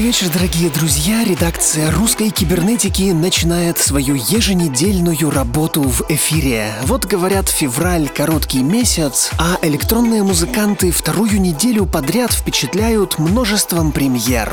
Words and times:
Добрый 0.00 0.12
вечер, 0.14 0.30
дорогие 0.32 0.70
друзья. 0.70 1.24
Редакция 1.24 1.90
русской 1.90 2.30
кибернетики 2.30 3.12
начинает 3.12 3.76
свою 3.76 4.14
еженедельную 4.14 5.30
работу 5.30 5.82
в 5.82 6.06
эфире. 6.08 6.72
Вот 6.84 7.04
говорят, 7.04 7.50
февраль– 7.50 8.08
короткий 8.16 8.62
месяц, 8.62 9.30
а 9.38 9.58
электронные 9.60 10.22
музыканты 10.22 10.90
вторую 10.90 11.38
неделю 11.38 11.84
подряд 11.84 12.32
впечатляют 12.32 13.18
множеством 13.18 13.92
премьер. 13.92 14.50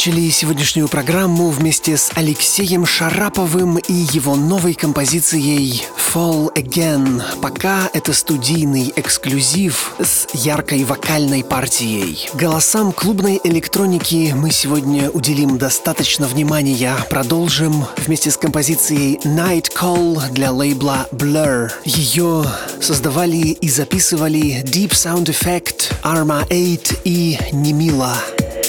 Начали 0.00 0.30
сегодняшнюю 0.30 0.88
программу 0.88 1.50
вместе 1.50 1.98
с 1.98 2.10
Алексеем 2.14 2.86
Шараповым 2.86 3.76
и 3.76 3.92
его 3.92 4.34
новой 4.34 4.72
композицией 4.72 5.84
Fall 5.98 6.50
Again. 6.54 7.22
Пока 7.42 7.90
это 7.92 8.14
студийный 8.14 8.94
эксклюзив 8.96 9.92
с 9.98 10.26
яркой 10.32 10.84
вокальной 10.84 11.44
партией. 11.44 12.30
Голосам 12.32 12.92
клубной 12.92 13.42
электроники 13.44 14.32
мы 14.34 14.52
сегодня 14.52 15.10
уделим 15.10 15.58
достаточно 15.58 16.26
внимания. 16.26 16.94
Продолжим 17.10 17.84
вместе 17.98 18.30
с 18.30 18.38
композицией 18.38 19.16
Night 19.26 19.66
Call 19.78 20.32
для 20.32 20.50
лейбла 20.50 21.08
Blur. 21.12 21.72
Ее 21.84 22.46
создавали 22.80 23.48
и 23.48 23.68
записывали 23.68 24.62
Deep 24.62 24.92
Sound 24.92 25.26
Effect, 25.26 25.92
Arma 26.02 26.46
8 26.48 27.00
и 27.04 27.38
Немила. 27.52 28.16
drive 28.16 28.59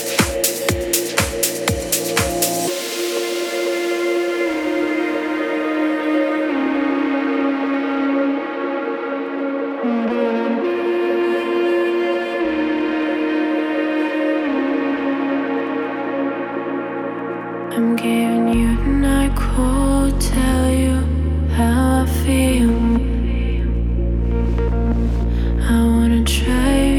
I 25.74 25.86
wanna 25.86 26.24
try 26.26 26.91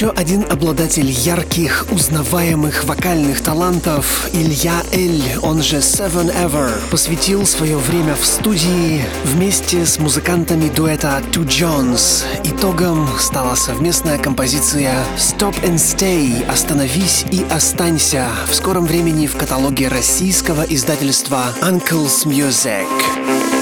Еще 0.00 0.12
один 0.12 0.46
обладатель 0.50 1.10
ярких, 1.10 1.84
узнаваемых 1.90 2.84
вокальных 2.84 3.42
талантов 3.42 4.30
Илья 4.32 4.82
Эль, 4.92 5.22
он 5.42 5.62
же 5.62 5.76
Seven 5.76 6.34
Ever, 6.34 6.70
посвятил 6.90 7.44
свое 7.44 7.76
время 7.76 8.14
в 8.14 8.24
студии 8.24 9.04
вместе 9.24 9.84
с 9.84 9.98
музыкантами 9.98 10.70
дуэта 10.70 11.22
Two 11.32 11.44
Jones. 11.44 12.24
Итогом 12.44 13.06
стала 13.18 13.54
совместная 13.56 14.16
композиция 14.16 15.04
Stop 15.18 15.62
and 15.64 15.74
Stay– 15.74 16.48
«Остановись 16.50 17.26
и 17.30 17.44
останься» 17.50 18.26
в 18.50 18.54
скором 18.54 18.86
времени 18.86 19.26
в 19.26 19.36
каталоге 19.36 19.88
российского 19.88 20.62
издательства 20.62 21.54
Uncle's 21.60 22.24
Music. 22.24 22.88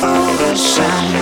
Overshine, 0.05 1.19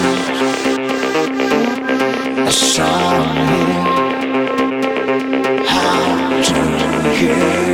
again. 7.18 7.65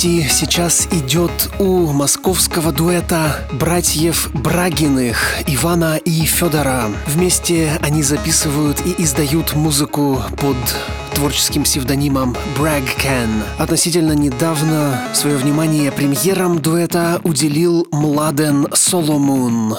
Узнаваемости 0.00 0.28
сейчас 0.30 0.88
идет 0.92 1.50
у 1.58 1.92
московского 1.92 2.72
дуэта 2.72 3.36
братьев 3.52 4.30
Брагиных 4.32 5.36
Ивана 5.46 5.96
и 5.96 6.24
Федора. 6.24 6.84
Вместе 7.06 7.78
они 7.82 8.02
записывают 8.02 8.80
и 8.86 9.02
издают 9.02 9.54
музыку 9.54 10.22
под 10.38 10.56
творческим 11.14 11.64
псевдонимом 11.64 12.34
Brag 12.58 12.84
Can. 12.98 13.28
Относительно 13.58 14.12
недавно 14.12 15.00
свое 15.12 15.36
внимание 15.36 15.92
премьерам 15.92 16.60
дуэта 16.60 17.20
уделил 17.24 17.86
Младен 17.92 18.68
Соломун. 18.72 19.76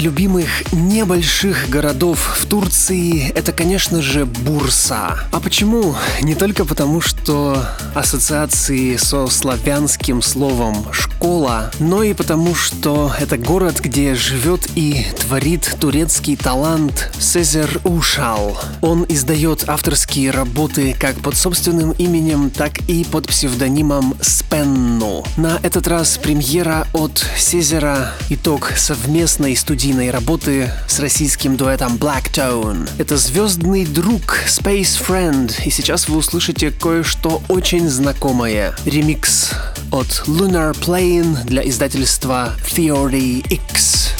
Любимых 0.00 0.72
небольших 0.72 1.68
городов 1.68 2.38
в 2.40 2.46
Турции– 2.46 3.30
это, 3.34 3.52
конечно 3.52 4.02
же, 4.02 4.26
Бурса. 4.26 5.18
А 5.32 5.40
почему? 5.40 5.94
Не 6.22 6.34
только 6.34 6.64
потому, 6.64 7.00
что 7.00 7.64
ассоциации 7.94 8.96
со 8.96 9.26
славянским 9.28 10.22
словом 10.22 10.86
«школа», 11.18 11.72
но 11.80 12.04
и 12.04 12.14
потому, 12.14 12.54
что 12.54 13.12
это 13.18 13.36
город, 13.36 13.80
где 13.80 14.14
живет 14.14 14.68
и 14.76 15.04
творит 15.18 15.76
турецкий 15.80 16.36
талант 16.36 17.10
Сезер 17.18 17.80
Ушал. 17.82 18.56
Он 18.82 19.04
издает 19.08 19.68
авторские 19.68 20.30
работы 20.30 20.94
как 20.98 21.16
под 21.16 21.36
собственным 21.36 21.90
именем, 21.92 22.50
так 22.50 22.78
и 22.88 23.04
под 23.04 23.26
псевдонимом 23.26 24.14
Спенну. 24.20 25.24
На 25.36 25.58
этот 25.64 25.88
раз 25.88 26.18
премьера 26.18 26.86
от 26.92 27.26
Сезера, 27.36 28.12
итог 28.30 28.72
совместной 28.76 29.56
студийной 29.56 30.12
работы 30.12 30.70
с 30.86 31.00
российским 31.00 31.56
дуэтом 31.56 31.96
Black 31.96 32.30
Tone. 32.32 32.88
Это 32.98 33.16
звездный 33.16 33.84
друг 33.86 34.38
Space 34.46 34.96
Friend, 35.04 35.52
и 35.64 35.70
сейчас 35.70 36.08
вы 36.08 36.18
услышите 36.18 36.70
кое-что 36.70 37.42
очень 37.48 37.88
знакомое. 37.88 38.76
Ремикс 38.84 39.50
от 39.98 40.22
Lunar 40.28 40.72
Plane 40.78 41.44
для 41.44 41.68
издательства 41.68 42.54
Theory 42.64 43.44
X. 43.50 44.14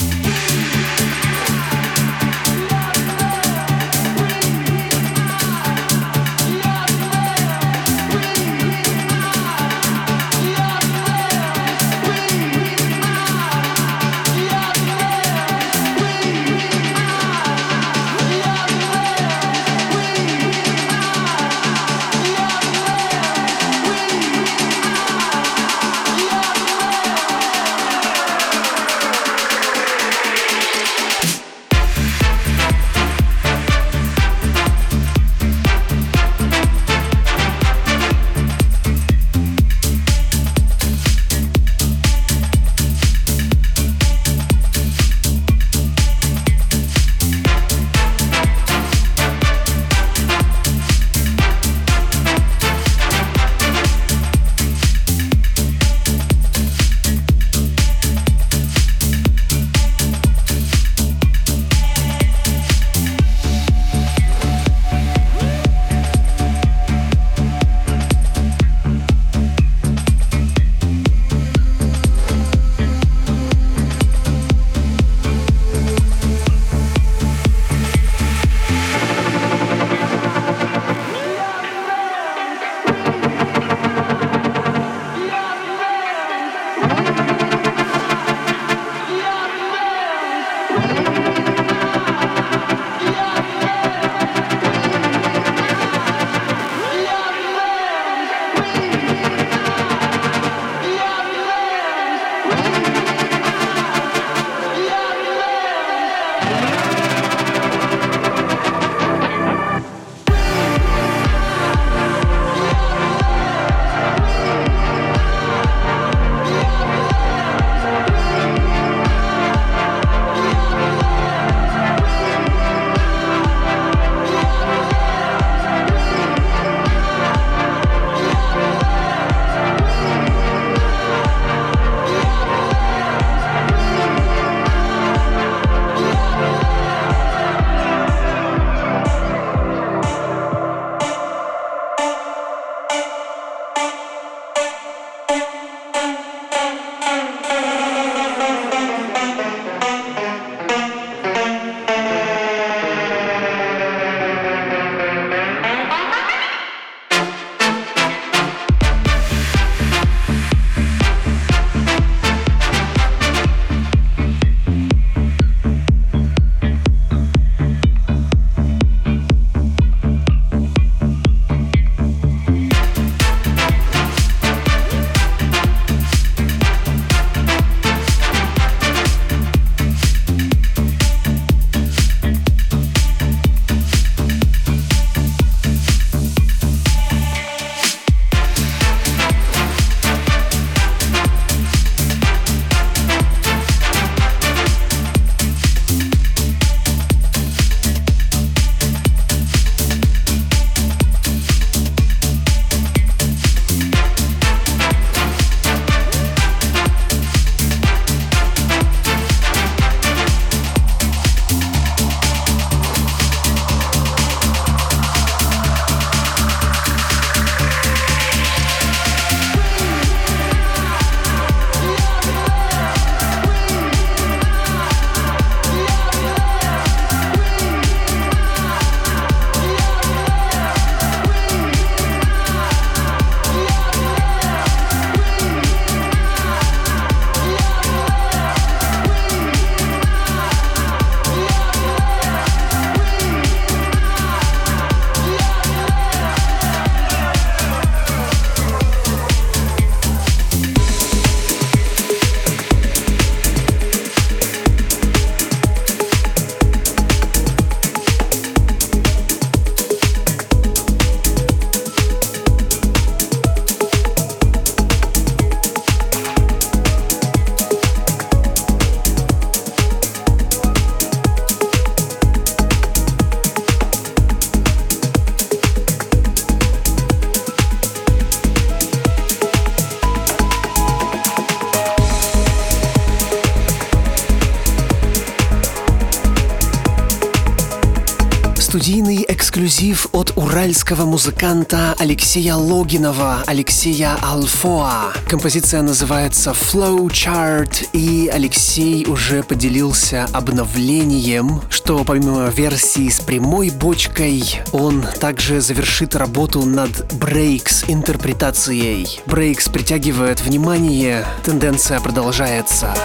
эксклюзив 289.69 290.09
от 290.13 290.33
уральского 290.35 291.05
музыканта 291.05 291.93
Алексея 291.99 292.55
Логинова, 292.55 293.43
Алексея 293.45 294.17
Алфоа. 294.21 295.13
Композиция 295.27 295.83
называется 295.83 296.51
Flow 296.51 297.07
Chart, 297.07 297.87
и 297.93 298.31
Алексей 298.33 299.05
уже 299.05 299.43
поделился 299.43 300.27
обновлением, 300.33 301.61
что 301.69 302.03
помимо 302.03 302.47
версии 302.47 303.09
с 303.09 303.19
прямой 303.19 303.69
бочкой, 303.69 304.43
он 304.71 305.05
также 305.19 305.61
завершит 305.61 306.15
работу 306.15 306.65
над 306.65 306.89
Breaks 307.13 307.85
интерпретацией. 307.87 309.21
Breaks 309.27 309.71
притягивает 309.71 310.41
внимание, 310.41 311.25
тенденция 311.43 311.99
продолжается. 311.99 312.95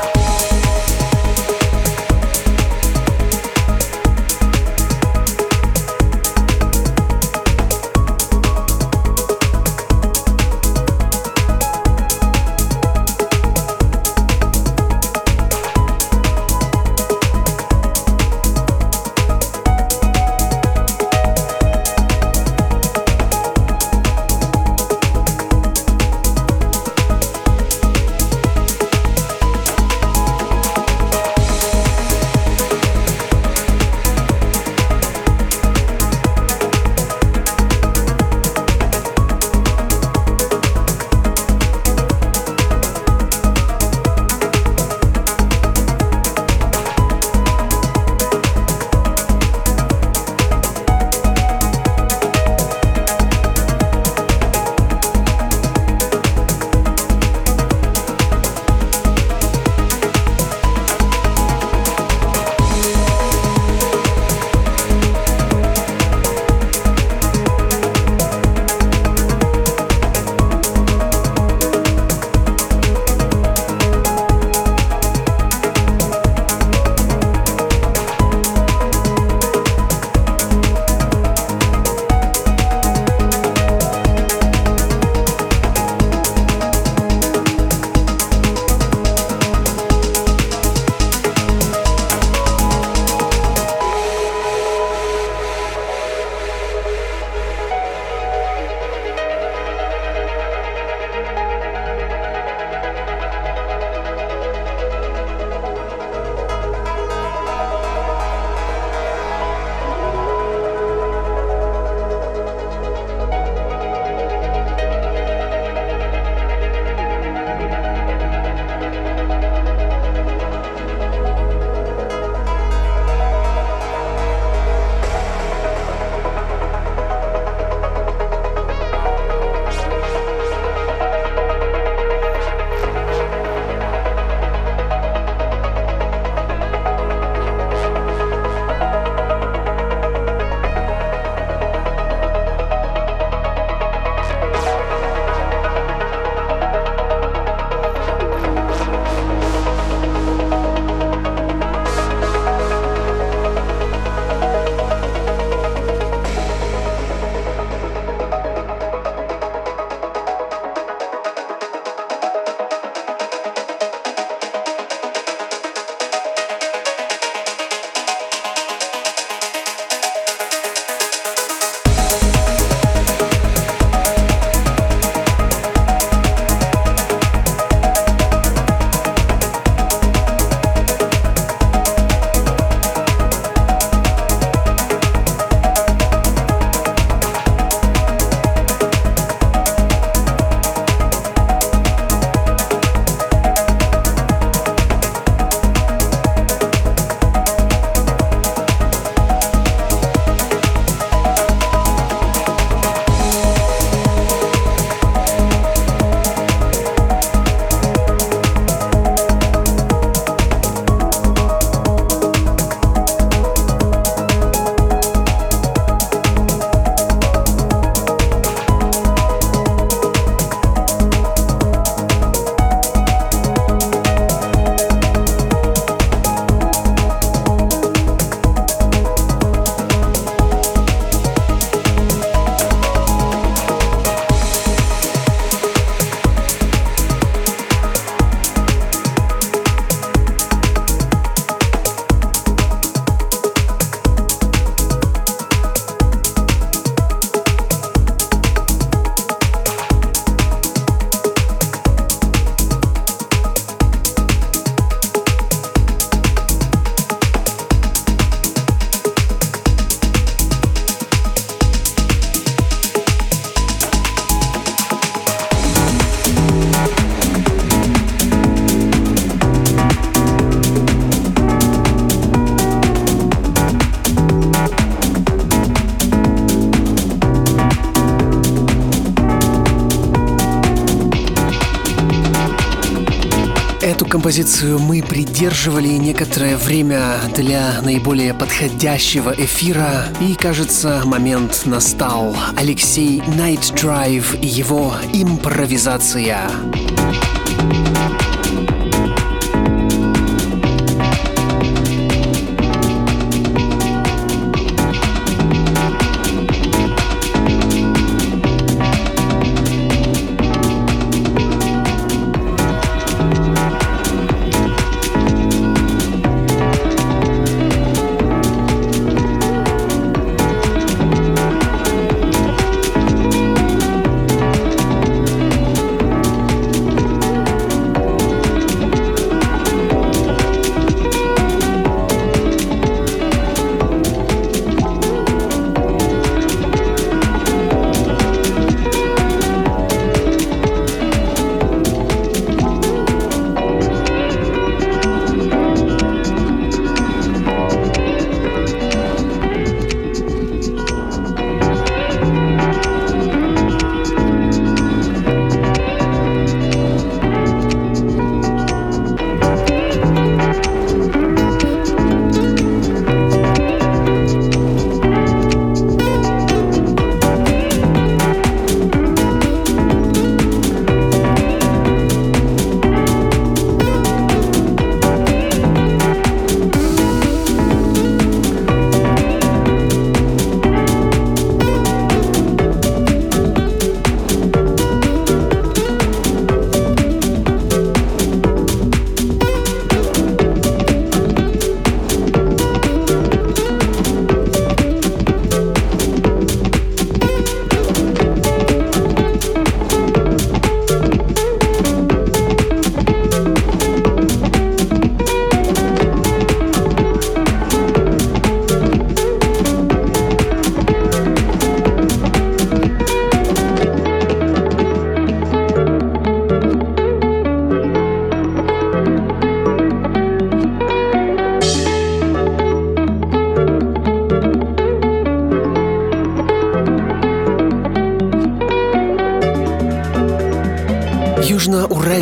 Композицию 284.34 284.80
мы 284.80 285.00
придерживали 285.00 285.90
некоторое 285.90 286.56
время 286.56 287.20
для 287.36 287.80
наиболее 287.82 288.34
подходящего 288.34 289.30
эфира, 289.30 290.06
и, 290.20 290.34
кажется, 290.34 291.02
момент 291.04 291.62
настал. 291.66 292.36
Алексей 292.56 293.20
Night 293.20 293.72
Drive 293.72 294.40
и 294.40 294.46
его 294.48 294.92
импровизация. 295.12 296.50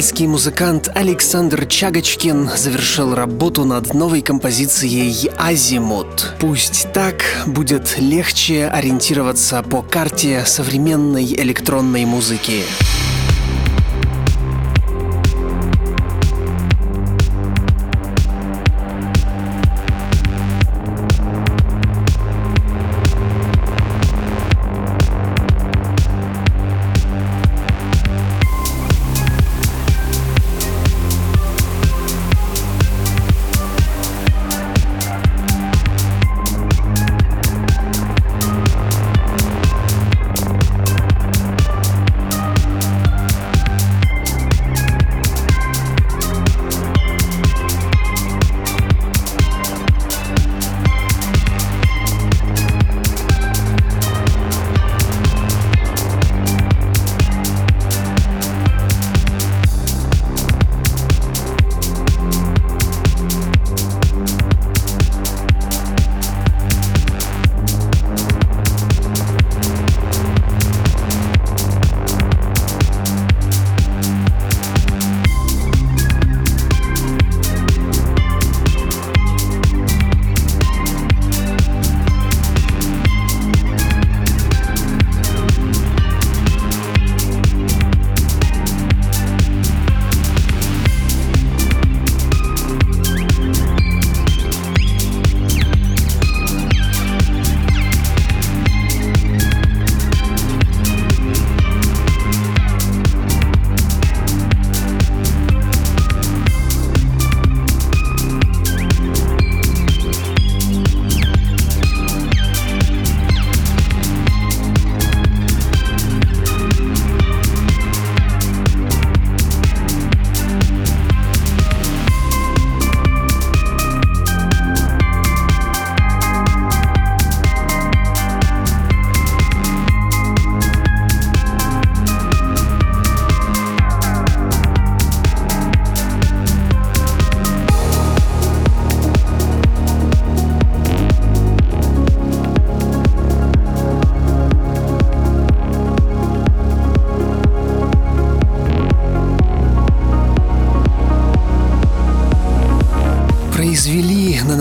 Уральский 0.03 0.27
музыкант 0.27 0.91
Александр 0.97 1.65
Чагочкин 1.65 2.51
завершил 2.57 3.15
работу 3.15 3.65
над 3.65 3.95
новой 3.95 4.21
композицией 4.21 5.31
«Азимут». 5.39 6.35
Пусть 6.41 6.93
так 6.93 7.23
будет 7.47 7.97
легче 8.01 8.67
ориентироваться 8.67 9.63
по 9.63 9.81
карте 9.81 10.43
современной 10.45 11.27
электронной 11.27 12.05
музыки. 12.05 12.65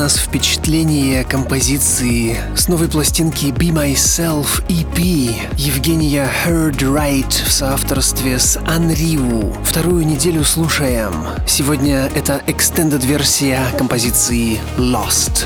Нас 0.01 0.17
впечатление 0.17 1.23
композиции 1.23 2.35
с 2.55 2.67
новой 2.67 2.87
пластинки 2.87 3.45
Be 3.45 3.69
Myself 3.69 4.67
EP 4.67 5.35
Евгения 5.57 6.27
Heard 6.43 6.79
Right 6.79 7.29
в 7.29 7.51
соавторстве 7.51 8.39
с 8.39 8.57
Unriu. 8.57 9.55
Вторую 9.63 10.07
неделю 10.07 10.43
слушаем. 10.43 11.13
Сегодня 11.45 12.09
это 12.15 12.41
extended 12.47 13.05
версия 13.05 13.63
композиции 13.77 14.59
Lost. 14.75 15.45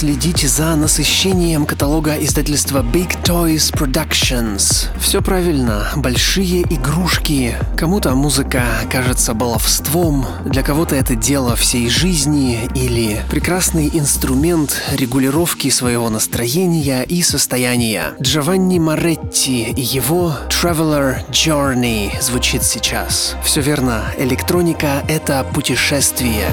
Следить 0.00 0.48
за 0.48 0.76
насыщением 0.76 1.66
каталога 1.66 2.14
издательства 2.14 2.82
Big 2.82 3.22
Toys 3.22 3.70
Productions. 3.70 4.88
Все 4.98 5.20
правильно, 5.20 5.90
большие 5.94 6.62
игрушки. 6.62 7.54
Кому-то 7.76 8.14
музыка 8.14 8.62
кажется 8.90 9.34
баловством, 9.34 10.24
для 10.46 10.62
кого-то 10.62 10.96
это 10.96 11.16
дело 11.16 11.54
всей 11.54 11.90
жизни 11.90 12.60
или 12.74 13.20
прекрасный 13.28 13.90
инструмент 13.92 14.80
регулировки 14.90 15.68
своего 15.68 16.08
настроения 16.08 17.02
и 17.02 17.20
состояния. 17.20 18.14
Джованни 18.22 18.78
Моретти 18.78 19.64
и 19.64 19.82
его 19.82 20.32
Traveler 20.48 21.28
Journey 21.30 22.10
звучит 22.22 22.62
сейчас. 22.62 23.36
Все 23.44 23.60
верно, 23.60 24.04
электроника— 24.16 25.04
это 25.08 25.44
путешествие. 25.52 26.46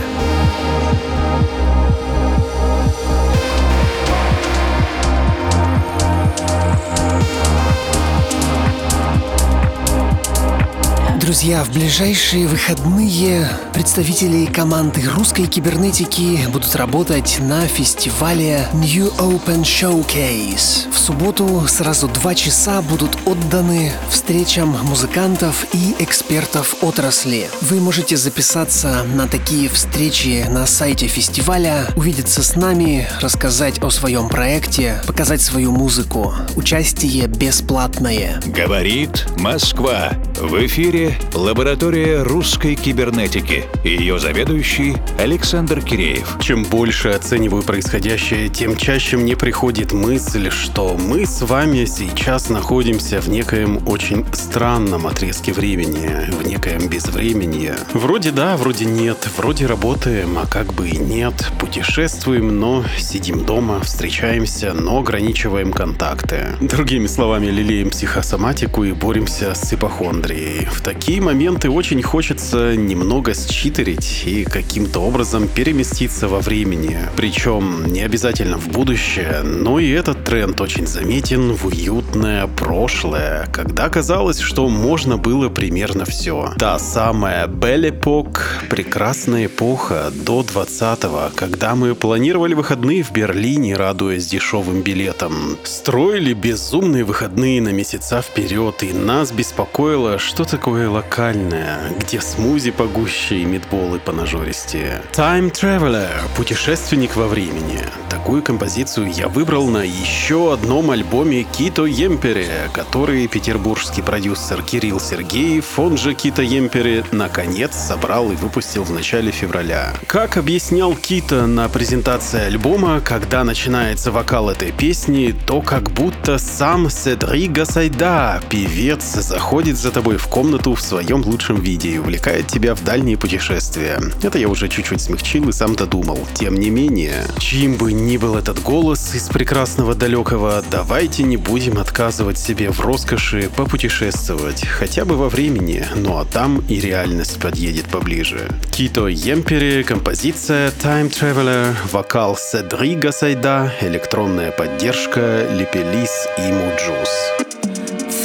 Друзья, 11.28 11.61
в 11.65 11.73
ближайшие 11.73 12.47
выходные 12.47 13.49
представители 13.73 14.45
команды 14.45 15.01
русской 15.09 15.45
кибернетики 15.45 16.39
будут 16.53 16.73
работать 16.78 17.39
на 17.41 17.67
фестивале 17.67 18.65
New 18.75 19.11
Open 19.17 19.63
Showcase. 19.63 20.89
В 20.89 20.97
субботу 20.97 21.65
сразу 21.67 22.07
два 22.07 22.34
часа 22.34 22.82
будут 22.82 23.17
отданы 23.25 23.91
встречам 24.09 24.69
музыкантов 24.86 25.65
и 25.73 25.95
экспертов 25.99 26.78
отрасли. 26.82 27.49
Вы 27.59 27.82
можете 27.82 28.15
записаться 28.15 29.03
на 29.13 29.28
такие 29.28 29.67
встречи 29.67 30.45
на 30.49 30.65
сайте 30.65 31.07
фестиваля, 31.07 31.88
увидеться 31.97 32.41
с 32.41 32.55
нами, 32.55 33.05
рассказать 33.19 33.84
о 33.84 33.89
своем 33.89 34.30
проекте, 34.30 35.01
показать 35.05 35.41
свою 35.41 35.73
музыку. 35.73 36.34
Участие 36.55 37.28
бесплатное. 37.28 38.39
Говорит 38.45 39.28
Москва. 39.38 40.13
В 40.39 40.65
эфире 40.65 41.16
лаборатория 41.34 42.24
русской 42.24 42.76
кибернетики 42.76 43.65
ее 43.84 44.20
заведующий 44.20 44.95
Александр 45.20 45.82
Киреев. 45.82 46.38
Чем 46.39 46.63
больше 46.63 47.09
оцениваю 47.09 47.63
происходящее, 47.63 48.49
тем 48.49 48.76
чаще 48.76 49.18
мне 49.18 49.36
приходит 49.36 49.93
мысль, 49.93 50.49
что 50.49 50.97
мы 50.97 51.26
с 51.26 51.41
вами 51.41 51.86
сейчас 51.86 52.49
находимся 52.49 53.22
в 53.22 53.30
некоем 53.30 53.88
очень 53.88 54.26
странном 54.34 55.07
отрезке 55.07 55.53
времени, 55.53 56.32
в 56.32 56.47
некоем 56.47 56.88
безвременье. 56.88 57.76
Вроде 57.93 58.32
да, 58.32 58.57
вроде 58.57 58.86
нет, 58.86 59.28
вроде 59.38 59.65
работаем, 59.65 60.38
а 60.38 60.47
как 60.47 60.74
бы 60.74 60.89
и 60.89 60.97
нет. 60.97 61.51
Путешествуем, 61.59 62.59
но 62.59 62.84
сидим 62.97 63.45
дома, 63.45 63.80
встречаемся, 63.82 64.74
но 64.74 64.99
ограничиваем 64.99 65.72
контакты. 65.72 66.55
Другими 66.61 67.07
словами, 67.07 67.47
лелеем 67.47 67.89
психосоматику 67.89 68.84
и 68.84 68.91
боремся 68.91 69.53
с 69.53 69.74
ипохондрией. 69.74 70.65
В 70.65 70.82
такие 71.08 71.22
моменты 71.22 71.70
очень 71.70 72.03
хочется 72.03 72.76
немного 72.76 73.34
считерить 73.34 74.24
и 74.26 74.43
каким-то 74.43 74.99
образом 74.99 75.47
переместиться 75.47 76.28
во 76.28 76.41
времени. 76.41 76.99
Причем 77.16 77.86
не 77.86 78.01
обязательно 78.01 78.58
в 78.58 78.68
будущее, 78.68 79.41
но 79.41 79.80
и 79.80 79.89
этот 79.89 80.26
тренд 80.26 80.60
очень 80.60 80.86
заметен 80.86 81.53
в 81.53 81.68
уютное 81.68 82.47
прошлое, 82.47 83.47
когда 83.53 83.88
казалось, 83.88 84.39
что 84.39 84.68
можно 84.68 85.16
было 85.16 85.47
примерно 85.47 86.03
все. 86.03 86.51
Та 86.60 86.78
самая 86.78 87.47
Belle 87.47 87.97
Époque, 87.97 88.41
прекрасная 88.70 89.45
эпоха 89.45 90.12
до 90.14 90.41
20-го, 90.41 91.32
когда 91.36 91.76
мы 91.76 91.95
планировали 91.95 92.53
выходные 92.53 93.01
в 93.01 93.14
Берлине, 93.14 93.78
радуясь 93.78 94.28
дешевым 94.28 94.82
билетам. 94.82 95.58
Строили 95.64 96.34
безумные 96.34 97.05
выходные 97.05 97.62
на 97.62 97.70
месяца 97.70 98.22
вперед, 98.22 98.84
и 98.84 98.91
нас 98.91 99.32
беспокоило, 99.32 100.20
что 100.20 100.43
такое 100.43 100.97
локальное, 100.98 101.91
где 102.00 102.20
смузи 102.20 102.72
погуще 102.72 103.41
и 103.41 103.45
мидболы 103.45 104.00
по 104.00 104.12
нажористее. 104.12 105.04
Time 105.14 105.52
Traveler— 105.52 106.10
путешественник 106.36 107.16
во 107.16 107.28
времени. 107.28 107.82
Такую 108.10 108.41
композицию 108.41 109.12
я 109.12 109.28
выбрал 109.28 109.68
на 109.68 109.84
еще 109.84 110.54
одном 110.54 110.89
альбоме 110.89 111.43
Кито 111.43 111.86
Емпере, 111.86 112.70
который 112.74 113.28
петербургский 113.28 114.02
продюсер 114.02 114.64
Кирилл 114.64 115.00
Сергеев, 115.00 115.78
он 115.78 115.98
же 115.98 116.16
Кито 116.16 116.41
Емпере, 116.41 117.04
наконец 117.12 117.76
собрал 117.76 118.32
и 118.32 118.36
выпустил 118.36 118.84
в 118.84 118.91
начале 118.91 119.32
февраля. 119.32 119.93
Как 120.08 120.36
объяснял 120.38 120.95
Кита 120.95 121.45
на 121.45 121.70
презентации 121.70 122.41
альбома, 122.41 123.02
когда 123.02 123.43
начинается 123.43 124.12
вокал 124.12 124.50
этой 124.50 124.72
песни, 124.72 125.36
то 125.45 125.62
как 125.62 125.91
будто 125.91 126.39
сам 126.39 126.89
Седрига 126.89 127.66
Сайда, 127.66 128.41
певец, 128.50 129.04
заходит 129.04 129.78
за 129.78 129.91
тобой 129.91 130.18
в 130.18 130.28
комнату 130.28 130.74
в 130.74 130.87
своем 130.88 131.22
лучшем 131.26 131.60
виде 131.60 131.90
и 131.90 131.98
увлекает 131.98 132.48
тебя 132.48 132.74
в 132.74 132.84
дальние 132.84 133.18
путешествия. 133.18 134.00
Это 134.24 134.40
я 134.40 134.48
уже 134.48 134.70
чуть-чуть 134.70 135.02
смягчил 135.02 135.50
и 135.50 135.52
сам 135.52 135.76
додумал. 135.76 136.20
Тем 136.34 136.56
не 136.56 136.70
менее, 136.70 137.26
чьим 137.40 137.76
бы 137.76 137.92
ни 137.92 138.18
был 138.18 138.38
этот 138.38 138.62
голос 138.64 139.14
из 139.14 139.28
прекрасного 139.28 139.96
далекого, 139.96 140.64
давайте 140.72 141.24
не 141.24 141.36
будем 141.38 141.78
отказывать 141.78 142.38
себе 142.38 142.72
в 142.72 142.80
роскоши 142.80 143.50
попутешествовать, 143.56 144.66
хотя 144.66 145.04
бы 145.04 145.18
во 145.18 145.30
времени, 145.30 145.86
ну 145.96 146.18
а 146.18 146.26
там 146.26 146.64
и 146.70 146.80
реальность 146.80 147.40
подъедет 147.42 147.86
поближе. 147.86 148.48
Kito 148.72 149.08
Jempere, 149.08 149.84
композиция 149.84 150.72
Time 150.72 151.10
Traveler, 151.10 151.76
вокал 151.92 152.38
Cedric 152.38 153.12
Gasaida, 153.12 153.74
электронная 153.82 154.52
поддержка 154.52 155.46
Lipelis 155.51 156.28
и 156.38 156.52
Mujuice. 156.51 157.10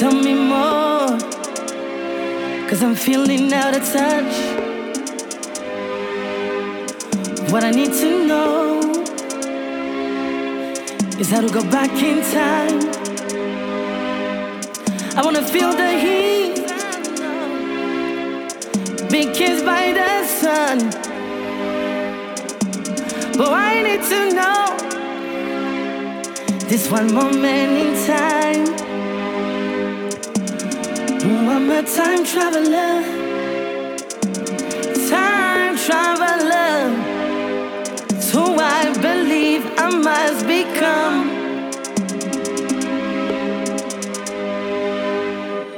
Tell 0.00 0.12
me 0.12 0.51
cause 2.72 2.82
I'm 2.82 2.94
feeling 2.94 3.52
out 3.52 3.76
of 3.76 3.84
touch. 3.92 4.34
What 7.52 7.64
I 7.64 7.70
need 7.70 7.92
to 7.92 8.26
know 8.26 8.80
is 11.20 11.28
how 11.30 11.42
to 11.42 11.50
go 11.50 11.62
back 11.70 11.90
in 12.02 12.22
time. 12.32 12.80
I 15.18 15.22
wanna 15.22 15.42
feel 15.42 15.72
the 15.82 15.92
heat, 16.04 16.54
be 19.10 19.22
kissed 19.38 19.66
by 19.66 19.92
the 20.00 20.24
sun. 20.40 20.78
But 23.36 23.52
I 23.52 23.82
need 23.82 24.02
to 24.12 24.20
know 24.38 24.62
this 26.70 26.90
one 26.90 27.12
moment 27.12 27.72
in 27.84 28.06
time. 28.06 29.11
I'm 31.24 31.70
a 31.70 31.82
time 31.84 32.24
traveler, 32.24 33.02
time 35.08 35.76
traveler. 35.76 37.12
Who 38.32 38.56
I 38.58 38.92
believe 38.94 39.64
I 39.76 39.90
must 39.90 40.46
become. 40.48 41.30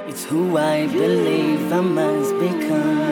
It's 0.09 0.24
who 0.24 0.57
I 0.57 0.86
believe 0.86 1.72
I 1.72 1.80
must 1.80 2.32
become. 2.38 3.03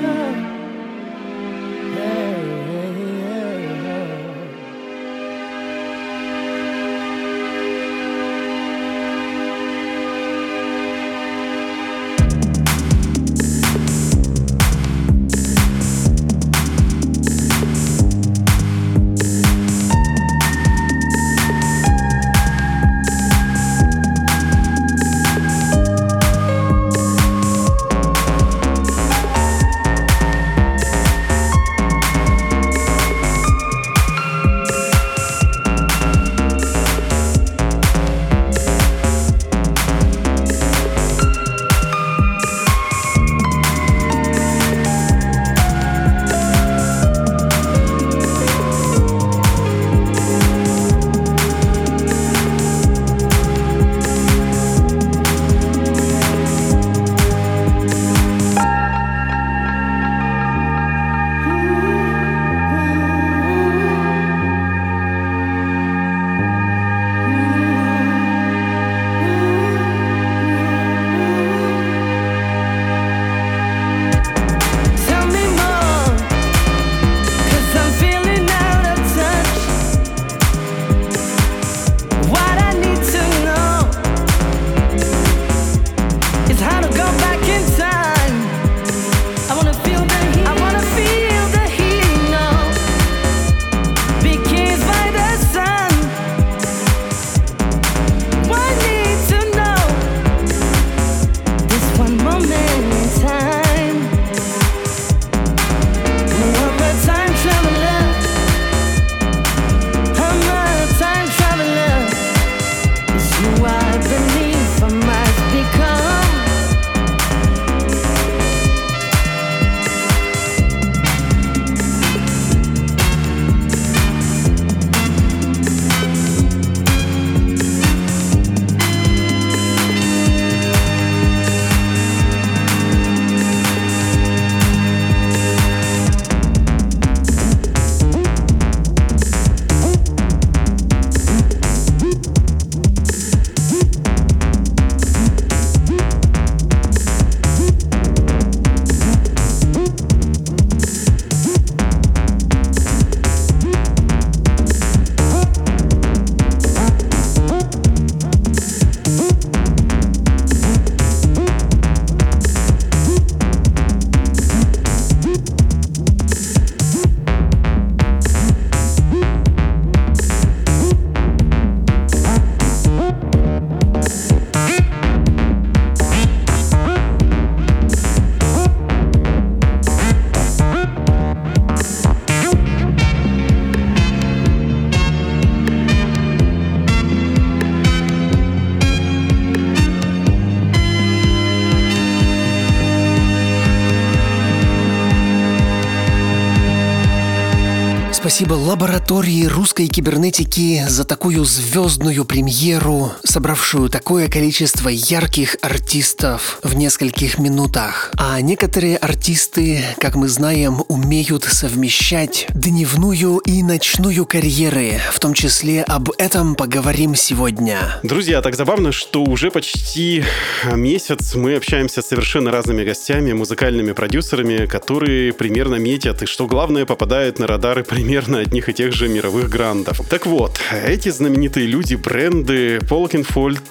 Спасибо 198.33 198.55
лаборатории 198.55 199.45
русской 199.45 199.89
кибернетики 199.89 200.83
за 200.89 201.05
такую 201.05 201.45
звездную 201.45 202.25
премьеру, 202.25 203.13
собравшую 203.23 203.91
такое 203.91 204.27
количество 204.29 204.89
ярких 204.89 205.57
артистов 205.61 206.59
в 206.63 206.75
нескольких 206.75 207.39
минутах. 207.39 208.11
А 208.17 208.41
некоторые 208.41 208.97
артисты, 208.97 209.85
как 209.99 210.15
мы 210.15 210.29
знаем, 210.29 210.83
умеют 210.89 211.45
совмещать 211.45 212.47
дневную 212.55 213.37
и 213.45 213.63
ночную 213.63 214.25
карьеры. 214.25 214.93
В 215.13 215.21
том 215.21 215.35
числе 215.35 215.83
об 215.83 216.11
этом 216.17 216.55
поговорим 216.55 217.15
сегодня. 217.15 218.01
Друзья, 218.03 218.41
так 218.41 218.57
забавно, 218.57 218.93
что 218.93 219.25
уже 219.25 219.51
почти 219.51 220.25
месяц 220.73 221.35
мы 221.35 221.57
общаемся 221.57 222.01
с 222.01 222.07
совершенно 222.07 222.51
разными 222.51 222.83
гостями, 222.83 223.35
музыкальными 223.35 223.93
продюсерами, 223.93 224.65
которые 224.65 225.35
примерно 225.35 225.75
метят 225.75 226.23
и, 226.23 226.27
что 226.27 226.47
главное, 226.47 226.87
попадают 226.87 227.39
на 227.39 227.47
радары 227.47 227.85
примерно 227.85 228.22
одних 228.29 228.69
и 228.69 228.73
тех 228.73 228.93
же 228.93 229.09
мировых 229.09 229.49
грандов. 229.49 230.01
Так 230.09 230.27
вот, 230.27 230.59
эти 230.71 231.09
знаменитые 231.09 231.67
люди, 231.67 231.95
бренды 231.95 232.81
Полкинфольд, 232.89 233.63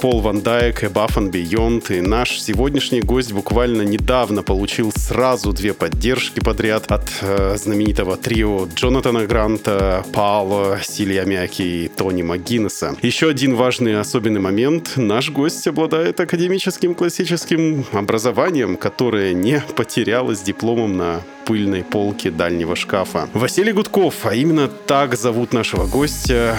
Пол 0.00 0.20
Ван 0.20 0.40
Дайк, 0.40 0.82
Above 0.82 1.16
and 1.16 1.30
Beyond 1.30 1.96
и 1.96 2.00
наш 2.00 2.40
сегодняшний 2.40 3.00
гость 3.00 3.32
буквально 3.32 3.82
недавно 3.82 4.42
получил 4.42 4.92
сразу 4.94 5.52
две 5.52 5.74
поддержки 5.74 6.40
подряд 6.40 6.90
от 6.90 7.08
э, 7.20 7.56
знаменитого 7.56 8.16
трио 8.16 8.66
Джонатана 8.74 9.26
Гранта, 9.26 10.04
Паула, 10.12 10.80
Силья 10.82 11.24
Мяки 11.24 11.62
и 11.62 11.88
Тони 11.88 12.22
МакГиннесса. 12.22 12.96
Еще 13.02 13.28
один 13.28 13.54
важный 13.54 13.98
особенный 13.98 14.40
момент. 14.40 14.92
Наш 14.96 15.30
гость 15.30 15.66
обладает 15.66 16.20
академическим 16.20 16.94
классическим 16.94 17.84
образованием, 17.92 18.76
которое 18.76 19.34
не 19.34 19.62
потерялось 19.76 20.40
дипломом 20.40 20.96
на 20.96 21.22
пыльной 21.48 21.82
полке 21.82 22.30
дальнего 22.30 22.76
шкафа. 22.76 23.26
Василий 23.32 23.72
Гудков, 23.72 24.26
а 24.26 24.34
именно 24.34 24.68
так 24.68 25.16
зовут 25.16 25.54
нашего 25.54 25.86
гостя, 25.86 26.54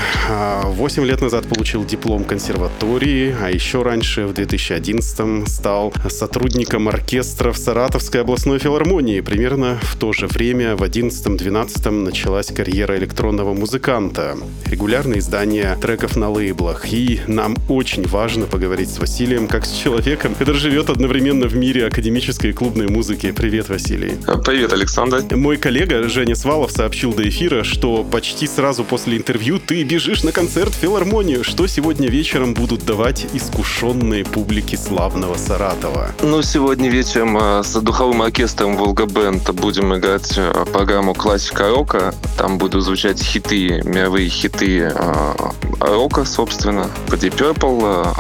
8 0.64 1.06
лет 1.06 1.22
назад 1.22 1.48
получил 1.48 1.86
диплом 1.86 2.24
консерватории, 2.24 3.36
а 3.40 3.52
еще 3.52 3.84
раньше, 3.84 4.26
в 4.26 4.34
2011 4.34 5.48
стал 5.48 5.94
сотрудником 6.10 6.90
оркестра 6.90 7.52
в 7.52 7.58
Саратовской 7.58 8.22
областной 8.22 8.58
филармонии. 8.58 9.22
Примерно 9.22 9.78
в 9.84 9.96
то 9.96 10.12
же 10.12 10.26
время, 10.26 10.76
в 10.76 10.82
11-12 10.82 11.90
началась 11.92 12.48
карьера 12.48 12.98
электронного 12.98 13.54
музыканта. 13.54 14.38
Регулярные 14.66 15.20
издания 15.20 15.78
треков 15.80 16.16
на 16.16 16.32
лейблах. 16.32 16.92
И 16.92 17.22
нам 17.28 17.56
очень 17.68 18.08
важно 18.08 18.48
поговорить 18.48 18.90
с 18.90 18.98
Василием, 18.98 19.48
как 19.48 19.66
с 19.68 19.72
человеком, 19.72 20.34
который 20.34 20.58
живет 20.58 20.90
одновременно 20.90 21.46
в 21.46 21.56
мире 21.56 21.86
академической 21.86 22.50
и 22.50 22.54
клубной 22.54 22.88
музыки. 22.88 23.32
Привет, 23.32 23.70
Василий. 23.70 24.14
Привет, 24.46 24.74
Александр. 24.80 25.36
Мой 25.36 25.58
коллега 25.58 26.08
Женя 26.08 26.36
Свалов 26.36 26.72
сообщил 26.72 27.14
до 27.14 27.28
эфира, 27.28 27.66
что 27.66 28.06
почти 28.06 28.48
сразу 28.48 28.86
после 28.86 29.18
интервью 29.18 29.60
ты 29.60 29.84
бежишь 29.84 30.24
на 30.24 30.32
концерт 30.32 30.74
в 30.74 30.78
филармонию. 30.78 31.44
Что 31.44 31.68
сегодня 31.68 32.08
вечером 32.08 32.54
будут 32.54 32.86
давать 32.86 33.28
искушенные 33.34 34.24
публики 34.24 34.78
славного 34.78 35.36
Саратова? 35.36 36.12
Ну, 36.22 36.42
сегодня 36.42 36.90
вечером 36.90 37.38
э, 37.38 37.64
с 37.64 37.80
духовым 37.82 38.22
оркестром 38.22 38.78
Волга 38.78 39.06
Бенд 39.06 39.50
будем 39.52 39.94
играть 39.96 40.38
э, 40.38 40.66
программу 40.72 41.14
классика 41.14 41.70
рока. 41.70 42.16
Там 42.38 42.58
будут 42.58 42.82
звучать 42.84 43.22
хиты, 43.22 43.82
мировые 43.84 44.30
хиты 44.30 44.94
э, 44.96 45.34
рока, 45.82 46.24
собственно. 46.24 46.90
Deep 47.08 47.36
Purple, 47.38 48.16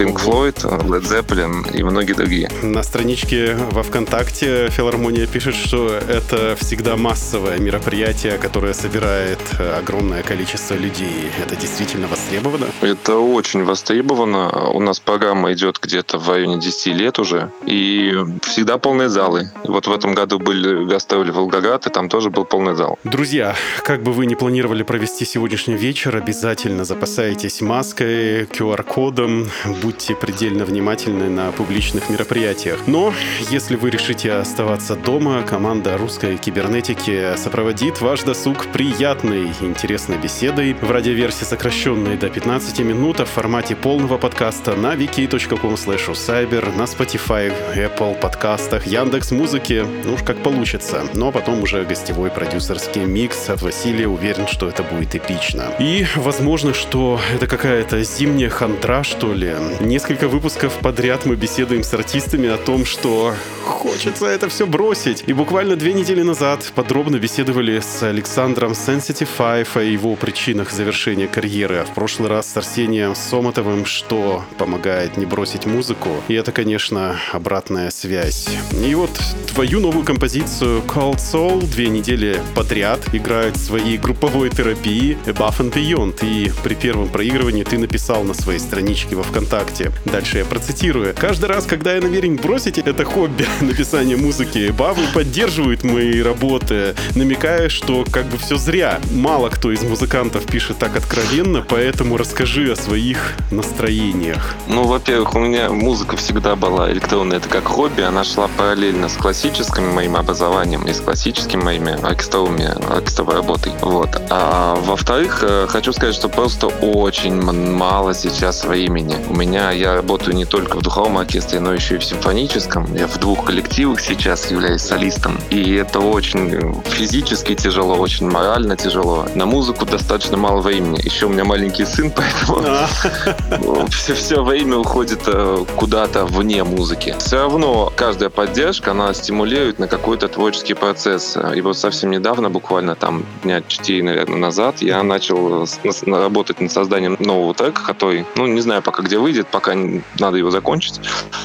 Pink 0.00 0.16
Floyd, 0.16 0.54
Led 0.88 1.02
Zeppelin 1.02 1.76
и 1.76 1.82
многие 1.82 2.14
другие. 2.14 2.50
На 2.62 2.82
страничке 2.82 3.54
во 3.70 3.82
ВКонтакте 3.82 4.70
Филармония 4.70 5.26
пишет, 5.26 5.54
что 5.54 5.88
это 5.88 6.56
всегда 6.58 6.96
массовое 6.96 7.58
мероприятие, 7.58 8.38
которое 8.38 8.72
собирает 8.72 9.38
огромное 9.58 10.22
количество 10.22 10.72
людей. 10.72 11.30
Это 11.44 11.54
действительно 11.54 12.06
востребовано? 12.06 12.68
Это 12.80 13.18
очень 13.18 13.62
востребовано. 13.62 14.70
У 14.70 14.80
нас 14.80 15.00
программа 15.00 15.52
идет 15.52 15.78
где-то 15.82 16.16
в 16.16 16.30
районе 16.30 16.58
10 16.58 16.86
лет 16.94 17.18
уже. 17.18 17.50
И 17.66 18.14
всегда 18.42 18.78
полные 18.78 19.10
залы. 19.10 19.50
Вот 19.64 19.86
в 19.86 19.92
этом 19.92 20.14
году 20.14 20.38
были 20.38 20.86
гастроли 20.86 21.30
в 21.30 21.34
Волгоград, 21.34 21.86
и 21.86 21.90
там 21.90 22.08
тоже 22.08 22.30
был 22.30 22.46
полный 22.46 22.74
зал. 22.74 22.98
Друзья, 23.04 23.54
как 23.84 24.02
бы 24.02 24.14
вы 24.14 24.24
ни 24.24 24.34
планировали 24.34 24.82
провести 24.82 25.26
сегодняшний 25.26 25.74
вечер, 25.74 26.16
обязательно 26.16 26.86
запасайтесь 26.86 27.60
маской, 27.60 28.44
QR-кодом, 28.44 29.50
будьте 29.82 29.89
предельно 30.20 30.64
внимательны 30.64 31.28
на 31.28 31.52
публичных 31.52 32.10
мероприятиях. 32.10 32.86
Но 32.86 33.12
если 33.50 33.76
вы 33.76 33.90
решите 33.90 34.32
оставаться 34.32 34.96
дома, 34.96 35.42
команда 35.42 35.96
русской 35.98 36.36
кибернетики 36.36 37.36
сопроводит 37.36 38.00
ваш 38.00 38.22
досуг 38.22 38.66
приятной, 38.72 39.48
интересной 39.60 40.18
беседой 40.18 40.74
в 40.74 40.90
радиоверсии 40.90 41.44
сокращенной 41.44 42.16
до 42.16 42.28
15 42.28 42.80
минут 42.80 43.20
в 43.20 43.24
формате 43.24 43.76
полного 43.76 44.18
подкаста 44.18 44.74
на 44.76 44.94
wiki.com 44.94 45.74
cyber, 45.74 46.76
на 46.76 46.82
Spotify, 46.82 47.52
Apple 47.74 48.18
подкастах, 48.20 48.86
Яндекс 48.86 49.30
Музыке, 49.30 49.84
ну 50.04 50.14
уж 50.14 50.22
как 50.22 50.42
получится. 50.42 51.04
Но 51.14 51.32
потом 51.32 51.62
уже 51.62 51.84
гостевой 51.84 52.30
продюсерский 52.30 53.04
микс 53.04 53.48
от 53.50 53.62
Василия 53.62 54.06
уверен, 54.08 54.46
что 54.46 54.68
это 54.68 54.82
будет 54.82 55.14
эпично. 55.14 55.64
И 55.78 56.06
возможно, 56.16 56.74
что 56.74 57.20
это 57.34 57.46
какая-то 57.46 58.02
зимняя 58.02 58.50
хантра, 58.50 59.02
что 59.02 59.32
ли, 59.32 59.54
Несколько 59.78 60.28
выпусков 60.28 60.78
подряд 60.78 61.26
мы 61.26 61.36
беседуем 61.36 61.84
с 61.84 61.94
артистами 61.94 62.48
о 62.48 62.56
том, 62.56 62.84
что 62.84 63.34
хочется 63.64 64.26
это 64.26 64.48
все 64.48 64.66
бросить. 64.66 65.24
И 65.26 65.32
буквально 65.32 65.76
две 65.76 65.92
недели 65.92 66.22
назад 66.22 66.72
подробно 66.74 67.16
беседовали 67.16 67.80
с 67.80 68.02
Александром 68.02 68.72
Sensitive 68.72 69.28
о 69.38 69.82
его 69.82 70.16
причинах 70.16 70.72
завершения 70.72 71.28
карьеры, 71.28 71.76
а 71.76 71.84
в 71.84 71.94
прошлый 71.94 72.28
раз 72.28 72.50
с 72.50 72.56
Арсением 72.56 73.14
Соматовым, 73.14 73.84
что 73.84 74.44
помогает 74.58 75.16
не 75.16 75.26
бросить 75.26 75.66
музыку. 75.66 76.08
И 76.28 76.34
это, 76.34 76.52
конечно, 76.52 77.16
обратная 77.32 77.90
связь. 77.90 78.48
И 78.84 78.94
вот 78.94 79.10
твою 79.54 79.80
новую 79.80 80.04
композицию 80.04 80.82
Cold 80.86 81.18
Soul 81.18 81.66
две 81.70 81.88
недели 81.88 82.40
подряд 82.54 83.00
играет 83.14 83.56
в 83.56 83.64
своей 83.64 83.98
групповой 83.98 84.50
терапии 84.50 85.16
Above 85.26 85.58
and 85.58 85.72
Beyond. 85.72 86.18
И 86.22 86.52
при 86.62 86.74
первом 86.74 87.08
проигрывании 87.08 87.64
ты 87.64 87.78
написал 87.78 88.24
на 88.24 88.34
своей 88.34 88.58
страничке 88.58 89.16
во 89.16 89.22
ВКонтакте 89.22 89.59
ВКонтакте. 89.60 89.92
Дальше 90.04 90.38
я 90.38 90.44
процитирую. 90.44 91.14
Каждый 91.16 91.46
раз, 91.46 91.66
когда 91.66 91.94
я 91.94 92.00
намерен 92.00 92.36
бросить 92.36 92.78
это 92.78 93.04
хобби 93.04 93.46
написание 93.60 94.16
музыки, 94.16 94.72
Бавы 94.76 95.02
поддерживают 95.14 95.84
мои 95.84 96.22
работы, 96.22 96.94
намекая, 97.14 97.68
что 97.68 98.04
как 98.10 98.26
бы 98.26 98.38
все 98.38 98.56
зря. 98.56 99.00
Мало 99.12 99.48
кто 99.50 99.72
из 99.72 99.82
музыкантов 99.82 100.46
пишет 100.46 100.78
так 100.78 100.96
откровенно, 100.96 101.64
поэтому 101.66 102.16
расскажи 102.16 102.72
о 102.72 102.76
своих 102.76 103.34
настроениях. 103.50 104.54
Ну, 104.68 104.84
во-первых, 104.84 105.34
у 105.34 105.38
меня 105.38 105.70
музыка 105.70 106.16
всегда 106.16 106.56
была 106.56 106.90
электронная. 106.90 107.38
Это 107.38 107.48
как 107.48 107.64
хобби, 107.64 108.02
она 108.02 108.24
шла 108.24 108.48
параллельно 108.48 109.08
с 109.08 109.14
классическим 109.14 109.88
моим 109.88 110.16
образованием 110.16 110.86
и 110.86 110.92
с 110.92 111.00
классическими 111.00 111.62
моими 111.62 112.00
оркестровыми, 112.02 112.66
оркестровой 112.92 113.34
работой. 113.34 113.72
Вот. 113.80 114.10
А 114.30 114.76
во-вторых, 114.76 115.40
э, 115.42 115.66
хочу 115.68 115.92
сказать, 115.92 116.14
что 116.14 116.28
просто 116.28 116.66
очень 116.66 117.40
мало 117.40 118.14
сейчас 118.14 118.64
времени. 118.64 119.16
У 119.28 119.34
меня 119.34 119.49
меня 119.50 119.72
я 119.72 119.94
работаю 119.96 120.36
не 120.36 120.44
только 120.44 120.76
в 120.76 120.82
духовом 120.82 121.18
оркестре, 121.18 121.58
но 121.58 121.74
еще 121.74 121.96
и 121.96 121.98
в 121.98 122.04
симфоническом. 122.04 122.94
Я 122.94 123.08
в 123.08 123.18
двух 123.18 123.46
коллективах 123.46 124.00
сейчас 124.00 124.48
являюсь 124.48 124.82
солистом. 124.82 125.38
И 125.50 125.74
это 125.74 125.98
очень 125.98 126.80
физически 126.84 127.56
тяжело, 127.56 127.96
очень 127.96 128.30
морально 128.30 128.76
тяжело. 128.76 129.26
На 129.34 129.46
музыку 129.46 129.86
достаточно 129.86 130.36
мало 130.36 130.60
времени. 130.60 131.00
Еще 131.04 131.26
у 131.26 131.30
меня 131.30 131.44
маленький 131.44 131.84
сын, 131.84 132.12
поэтому 132.16 133.88
все, 133.88 134.14
все 134.20 134.44
время 134.44 134.76
уходит 134.76 135.22
э, 135.26 135.64
куда-то 135.74 136.26
вне 136.26 136.62
музыки. 136.62 137.16
Все 137.18 137.38
равно 137.38 137.92
каждая 137.96 138.30
поддержка, 138.30 138.92
она 138.92 139.12
стимулирует 139.14 139.80
на 139.80 139.88
какой-то 139.88 140.28
творческий 140.28 140.74
процесс. 140.74 141.36
И 141.56 141.60
вот 141.60 141.76
совсем 141.76 142.10
недавно, 142.10 142.50
буквально 142.50 142.94
там 142.94 143.24
дня 143.42 143.62
4, 143.66 144.04
наверное, 144.04 144.38
назад, 144.38 144.80
я 144.80 145.02
начал 145.02 145.66
работать 146.06 146.60
над 146.60 146.70
созданием 146.70 147.16
нового 147.18 147.52
трека, 147.52 147.82
который, 147.84 148.24
ну, 148.36 148.46
не 148.46 148.60
знаю 148.60 148.82
пока 148.82 149.02
где 149.02 149.18
выйдет, 149.18 149.39
пока 149.48 149.74
надо 150.18 150.36
его 150.36 150.50
закончить. 150.50 151.00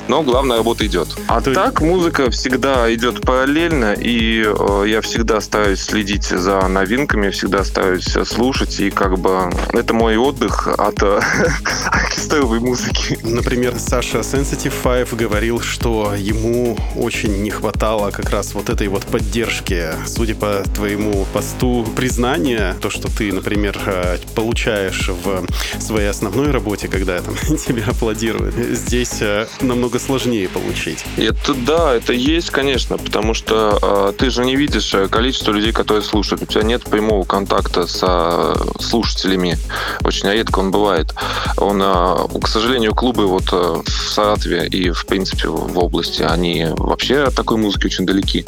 Но 0.07 0.23
главная 0.23 0.57
работа 0.57 0.85
идет. 0.85 1.07
А 1.27 1.41
Ты... 1.41 1.53
так 1.53 1.81
музыка 1.81 2.29
всегда 2.31 2.93
идет 2.93 3.21
параллельно, 3.21 3.93
и 3.93 4.43
э, 4.45 4.85
я 4.87 5.01
всегда 5.01 5.41
стараюсь 5.41 5.81
следить 5.81 6.25
за 6.25 6.67
новинками, 6.67 7.29
всегда 7.29 7.63
стараюсь 7.63 8.15
слушать, 8.25 8.79
и 8.79 8.89
как 8.91 9.17
бы 9.17 9.49
это 9.73 9.93
мой 9.93 10.17
отдых 10.17 10.67
от 10.67 11.01
э, 11.01 11.19
оркестровой 11.85 12.59
музыки. 12.59 13.19
Например, 13.23 13.75
Саша 13.77 14.19
Sensitive 14.19 14.73
Five 14.83 15.15
говорил, 15.15 15.59
что 15.59 16.13
ему 16.15 16.77
очень 16.95 17.41
не 17.43 17.49
хватало 17.49 18.11
как 18.11 18.29
раз 18.29 18.53
вот 18.53 18.69
этой 18.69 18.87
вот 18.87 19.05
поддержки. 19.05 19.89
Судя 20.05 20.35
по 20.35 20.63
твоему 20.73 21.25
посту 21.33 21.85
признания, 21.95 22.75
то, 22.81 22.89
что 22.89 23.09
ты, 23.15 23.31
например, 23.31 23.77
э, 23.85 24.17
получаешь 24.35 25.09
в 25.09 25.45
своей 25.79 26.09
основной 26.09 26.51
работе, 26.51 26.87
когда 26.87 27.19
там 27.21 27.35
тебя 27.57 27.84
аплодируют. 27.87 28.55
Здесь 28.55 29.21
э, 29.21 29.47
намного 29.61 29.99
сложнее 29.99 30.49
получить. 30.49 31.03
Это 31.17 31.53
да, 31.53 31.93
это 31.93 32.13
есть, 32.13 32.49
конечно, 32.49 32.97
потому 32.97 33.33
что 33.33 33.79
э, 33.81 34.13
ты 34.17 34.29
же 34.29 34.45
не 34.45 34.55
видишь 34.55 34.93
э, 34.93 35.07
количество 35.07 35.51
людей, 35.51 35.71
которые 35.71 36.03
слушают. 36.03 36.43
У 36.43 36.45
тебя 36.45 36.63
нет 36.63 36.83
прямого 36.83 37.23
контакта 37.23 37.87
с 37.87 37.99
э, 38.01 38.55
слушателями. 38.79 39.57
Очень 40.03 40.29
редко 40.29 40.59
он 40.59 40.71
бывает. 40.71 41.13
Он, 41.57 41.81
э, 41.81 42.39
к 42.41 42.47
сожалению, 42.47 42.93
клубы 42.93 43.27
вот 43.27 43.49
э, 43.51 43.81
в 43.85 44.11
Саратове 44.11 44.67
и, 44.67 44.89
в 44.91 45.05
принципе, 45.05 45.47
в 45.49 45.77
области, 45.77 46.23
они 46.23 46.67
вообще 46.77 47.23
от 47.23 47.35
такой 47.35 47.57
музыки 47.57 47.87
очень 47.87 48.05
далеки. 48.05 48.45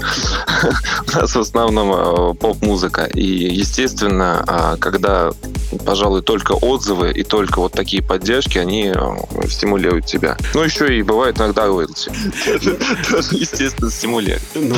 У 1.14 1.18
нас 1.18 1.36
в 1.36 1.40
основном 1.40 2.36
поп-музыка. 2.38 3.06
И, 3.06 3.22
естественно, 3.22 4.78
когда, 4.80 5.32
пожалуй, 5.86 6.22
только 6.22 6.54
отзывы 6.54 7.12
и 7.12 7.24
только 7.24 7.60
вот 7.60 7.74
такие 7.74 8.04
поддержки, 8.04 8.58
они 8.58 8.94
стимулируют 9.50 10.06
тебя. 10.06 10.38
Ну, 10.54 10.64
еще 10.64 10.98
и 10.98 11.02
бывает 11.02 11.38
иногда 11.38 11.66
роялти. 11.68 12.10
Естественно, 13.36 13.92
стимулирует. 13.92 14.42
Ну, 14.56 14.76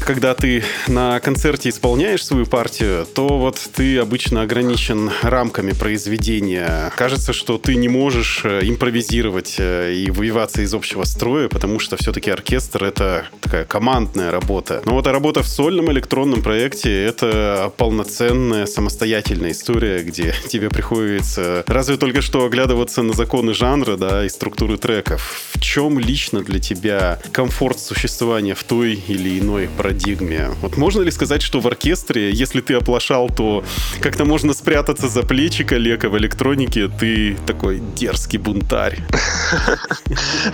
когда 0.00 0.34
ты 0.34 0.64
на 0.88 1.20
концерте 1.20 1.68
исполняешь 1.68 2.24
свою 2.24 2.46
партию, 2.46 3.06
то 3.06 3.38
вот 3.38 3.58
ты 3.74 3.98
обычно 3.98 4.42
ограничен 4.42 5.10
рамками 5.22 5.72
произведения. 5.72 6.92
Кажется, 6.96 7.32
что 7.32 7.58
ты 7.58 7.76
не 7.76 7.88
можешь 7.88 8.42
э, 8.44 8.60
импровизировать 8.62 9.56
э, 9.58 9.94
и 9.94 10.10
выбиваться 10.10 10.62
из 10.62 10.74
общего 10.74 11.04
строя, 11.04 11.48
потому 11.48 11.78
что 11.78 11.96
все-таки 11.96 12.30
оркестр— 12.30 12.84
это 12.86 13.26
такая 13.40 13.64
командная 13.64 14.30
работа. 14.30 14.82
Но 14.84 14.94
вот 14.94 15.06
работа 15.06 15.42
в 15.42 15.48
сольном 15.48 15.90
электронном 15.90 16.42
проекте— 16.42 17.04
это 17.06 17.72
полноценная 17.76 18.66
самостоятельная 18.66 19.52
история, 19.52 20.02
где 20.02 20.34
тебе 20.48 20.68
приходится 20.68 21.64
разве 21.66 21.96
только 21.96 22.22
что 22.22 22.44
оглядываться 22.44 23.02
на 23.02 23.12
законы 23.12 23.52
жанра, 23.52 23.83
да, 23.84 24.24
и 24.24 24.28
структуры 24.28 24.78
треков. 24.78 25.50
В 25.52 25.60
чем 25.60 25.98
лично 25.98 26.42
для 26.42 26.58
тебя 26.58 27.18
комфорт 27.32 27.78
существования 27.78 28.54
в 28.54 28.64
той 28.64 28.94
или 28.94 29.38
иной 29.38 29.68
парадигме? 29.68 30.50
Вот 30.60 30.76
можно 30.76 31.02
ли 31.02 31.10
сказать, 31.10 31.42
что 31.42 31.60
в 31.60 31.66
оркестре, 31.66 32.30
если 32.32 32.60
ты 32.60 32.74
оплошал, 32.74 33.28
то 33.28 33.64
как-то 34.00 34.24
можно 34.24 34.54
спрятаться 34.54 35.08
за 35.08 35.22
плечи 35.22 35.64
коллег, 35.64 36.04
а 36.04 36.08
в 36.08 36.18
электронике 36.18 36.88
ты 36.88 37.36
такой 37.46 37.80
дерзкий 37.94 38.38
бунтарь? 38.38 38.98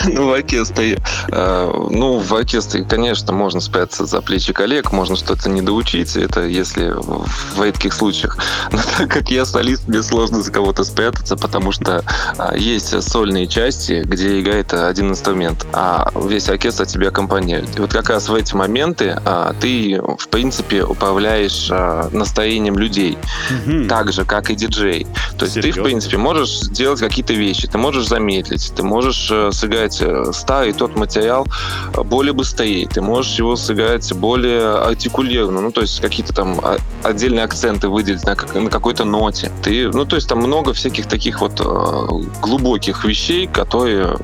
Ну, 0.05 0.28
в 0.28 0.33
оркестре, 0.33 0.99
э, 1.31 1.72
ну, 1.91 2.18
в 2.18 2.35
оркестре, 2.35 2.85
конечно, 2.85 3.33
можно 3.33 3.61
спрятаться 3.61 4.07
за 4.07 4.20
плечи 4.20 4.53
коллег, 4.53 4.93
можно 4.93 5.16
что-то 5.16 5.49
не 5.49 5.62
доучить, 5.62 6.16
это 6.16 6.47
если 6.47 6.91
в 6.91 7.62
редких 7.62 7.93
случаях. 7.93 8.39
Но 8.72 8.78
так 8.99 9.11
как 9.11 9.31
я 9.31 9.45
солист, 9.45 9.89
мне 9.89 10.03
сложно 10.03 10.43
за 10.43 10.53
кого-то 10.53 10.85
спрятаться, 10.85 11.37
потому 11.37 11.72
что 11.72 12.05
а, 12.39 12.57
есть 12.57 13.03
сольные 13.21 13.47
части, 13.47 14.03
где 14.03 14.41
играет 14.41 14.73
один 14.73 15.11
инструмент, 15.11 15.66
а 15.75 16.11
весь 16.27 16.49
оркестр 16.49 16.87
тебе 16.87 17.09
аккомпанирует. 17.09 17.77
И 17.77 17.81
вот 17.83 17.93
как 17.93 18.09
раз 18.09 18.31
в 18.31 18.35
эти 18.35 18.55
моменты 18.55 19.14
а, 19.27 19.53
ты, 19.61 20.01
в 20.01 20.29
принципе, 20.29 20.85
управляешь 20.85 21.68
а, 21.71 22.09
настроением 22.12 22.79
людей, 22.79 23.18
Мгм. 23.66 23.89
так 23.89 24.11
же, 24.14 24.25
как 24.25 24.49
и 24.49 24.55
диджей. 24.55 25.07
То 25.37 25.45
есть 25.45 25.57
ты, 25.57 25.61
Серьезно? 25.61 25.83
в 25.83 25.85
принципе, 25.85 26.16
можешь 26.16 26.61
сделать 26.61 27.01
какие-то 27.01 27.35
вещи, 27.35 27.68
ты 27.68 27.77
можешь 27.77 28.09
замедлить, 28.09 28.73
ты 28.75 28.83
можешь 28.83 29.29
э, 29.31 29.51
сыграть 29.53 29.99
э, 30.01 30.33
старый 30.33 30.73
тот 30.73 30.97
материал 30.97 31.47
э, 31.93 32.03
более 32.03 32.33
быстрее, 32.33 32.89
ты 32.89 33.03
можешь 33.03 33.39
его 33.39 33.55
сыграть 33.57 34.11
более 34.14 34.79
артикулированно, 34.79 35.61
ну, 35.61 35.73
то 35.73 35.83
есть 35.83 36.01
какие-то 36.01 36.33
там 36.33 36.59
а, 36.62 36.79
отдельные 37.03 37.45
акценты 37.45 37.89
выделить 37.89 38.25
на, 38.25 38.35
на 38.59 38.71
какой-то 38.71 39.05
ноте. 39.05 39.53
Ты, 39.62 39.89
ну, 39.89 40.07
то 40.07 40.16
есть 40.16 40.27
там 40.27 40.39
много 40.39 40.73
всяких 40.73 41.07
таких 41.07 41.43
вот 41.43 41.61
э, 41.61 42.45
глубоких 43.01 43.05
вещей, 43.05 43.47
которые 43.47 44.17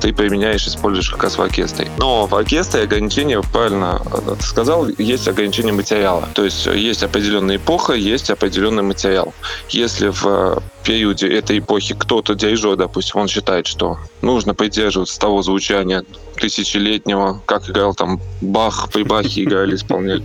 ты 0.00 0.12
применяешь, 0.12 0.66
используешь 0.66 1.08
как 1.08 1.22
раз 1.22 1.38
в 1.38 1.42
оркестре. 1.42 1.88
Но 1.96 2.26
в 2.26 2.34
оркестре 2.34 2.82
ограничения, 2.82 3.40
правильно 3.40 4.02
э, 4.04 4.34
ты 4.38 4.44
сказал, 4.44 4.86
есть 4.98 5.26
ограничение 5.28 5.72
материала. 5.72 6.28
То 6.34 6.44
есть 6.44 6.66
э, 6.66 6.76
есть 6.76 7.02
определенная 7.02 7.56
эпоха, 7.56 7.94
есть 7.94 8.28
определенный 8.28 8.82
материал. 8.82 9.32
Если 9.70 10.08
в 10.08 10.26
э, 10.26 10.58
периоде 10.84 11.28
этой 11.28 11.58
эпохи 11.58 11.94
кто-то 11.94 12.34
дирижер, 12.34 12.76
допустим, 12.76 13.20
он 13.20 13.28
считает, 13.28 13.66
что 13.66 13.96
нужно 14.20 14.52
придерживаться 14.52 15.18
того 15.18 15.42
звучания 15.42 16.04
тысячелетнего, 16.36 17.40
как 17.46 17.70
играл 17.70 17.94
там 17.94 18.20
Бах, 18.42 18.90
при 18.92 19.04
Бахе 19.04 19.44
играли, 19.44 19.74
исполняли, 19.76 20.22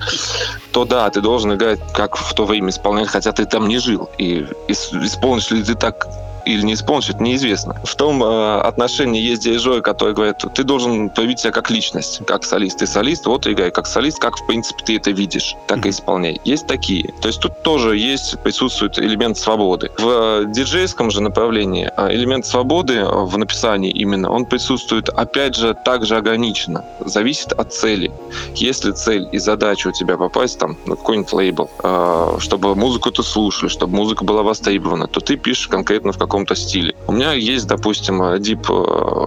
то 0.74 0.84
да, 0.84 1.10
ты 1.10 1.22
должен 1.22 1.54
играть, 1.54 1.80
как 1.94 2.18
в 2.18 2.34
то 2.34 2.46
время 2.46 2.72
исполняли, 2.72 3.06
хотя 3.06 3.32
ты 3.32 3.46
там 3.46 3.70
не 3.70 3.78
жил. 3.78 4.10
И 4.18 4.46
ис- 4.68 5.06
исполнишь 5.06 5.52
ли 5.52 5.64
ты 5.64 5.76
так 5.76 6.06
или 6.46 6.62
не 6.62 6.74
исполнишь, 6.74 7.10
это 7.10 7.24
неизвестно. 7.24 7.76
В 7.84 7.96
том 7.96 8.24
э, 8.24 8.60
отношении 8.62 9.22
есть 9.22 9.44
дирижеры, 9.44 9.82
которые 9.82 10.16
говорят, 10.16 10.44
ты 10.54 10.64
должен 10.64 11.10
проявить 11.10 11.40
себя 11.40 11.52
как 11.52 11.70
личность, 11.70 12.22
как 12.26 12.44
солист. 12.44 12.80
Ты 12.80 12.88
солист, 12.88 13.26
вот 13.26 13.48
играй 13.48 13.72
как 13.72 13.88
солист, 13.88 14.20
как 14.20 14.38
в 14.38 14.46
принципе 14.46 14.84
ты 14.84 14.96
это 14.98 15.12
видишь, 15.12 15.56
так 15.68 15.86
и 15.86 15.90
исполняй. 15.90 16.40
Есть 16.46 16.68
такие. 16.68 17.14
То 17.22 17.28
есть 17.28 17.40
тут 17.42 17.62
тоже 17.64 17.98
есть, 17.98 18.40
присутствует 18.44 19.00
элемент 19.00 19.38
свободы. 19.38 19.92
В 19.98 20.08
э, 20.08 20.46
диджейском 20.48 21.12
же 21.12 21.22
направлении 21.22 21.92
э, 21.96 22.14
элемент 22.14 22.46
свободы 22.46 22.96
э, 22.96 23.06
в 23.06 23.38
написании 23.38 23.92
именно, 23.92 24.32
он 24.32 24.46
присутствует 24.46 25.10
опять 25.10 25.56
же 25.56 25.76
также 25.86 26.18
ограниченно. 26.18 26.84
Зависит 27.00 27.54
от 27.54 27.74
цели. 27.74 28.12
Если 28.56 28.92
цель 28.92 29.28
и 29.32 29.40
задача 29.40 29.90
у 29.90 29.92
тебя 29.92 30.18
попасть 30.18 30.60
там 30.60 30.78
на 30.86 30.96
какой-нибудь 30.96 31.34
лейбл, 31.34 31.70
э, 31.84 32.38
чтобы 32.40 32.76
музыку 32.76 33.12
ты 33.12 33.24
слушали, 33.24 33.70
чтобы 33.70 33.96
музыка 33.96 34.24
была 34.24 34.44
востребована, 34.44 35.08
то 35.08 35.20
ты 35.20 35.38
пишешь 35.38 35.68
конкретно 35.68 36.12
в 36.12 36.18
каком-то 36.30 36.56
стиле. 36.56 36.94
У 37.08 37.12
меня 37.12 37.34
есть, 37.34 37.68
допустим, 37.68 38.22
э, 38.22 38.40
дип 38.40 38.70
э, 38.70 39.26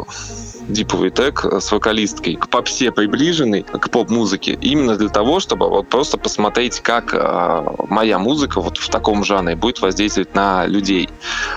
диповый 0.69 1.11
трек 1.11 1.45
с 1.45 1.73
вокалисткой 1.73 2.37
к 2.37 2.49
попсе 2.49 2.93
приближенный, 2.93 3.63
к 3.63 3.91
поп-музыке, 3.91 4.59
именно 4.61 4.97
для 4.97 5.09
того, 5.09 5.41
чтобы 5.41 5.69
вот 5.69 5.89
просто 5.89 6.19
посмотреть, 6.19 6.81
как 6.81 7.15
э, 7.15 7.63
моя 7.89 8.19
музыка 8.19 8.61
вот 8.61 8.79
в 8.79 8.89
таком 8.89 9.25
жанре 9.25 9.57
будет 9.57 9.81
воздействовать 9.81 10.35
на 10.35 10.67
людей. 10.67 11.09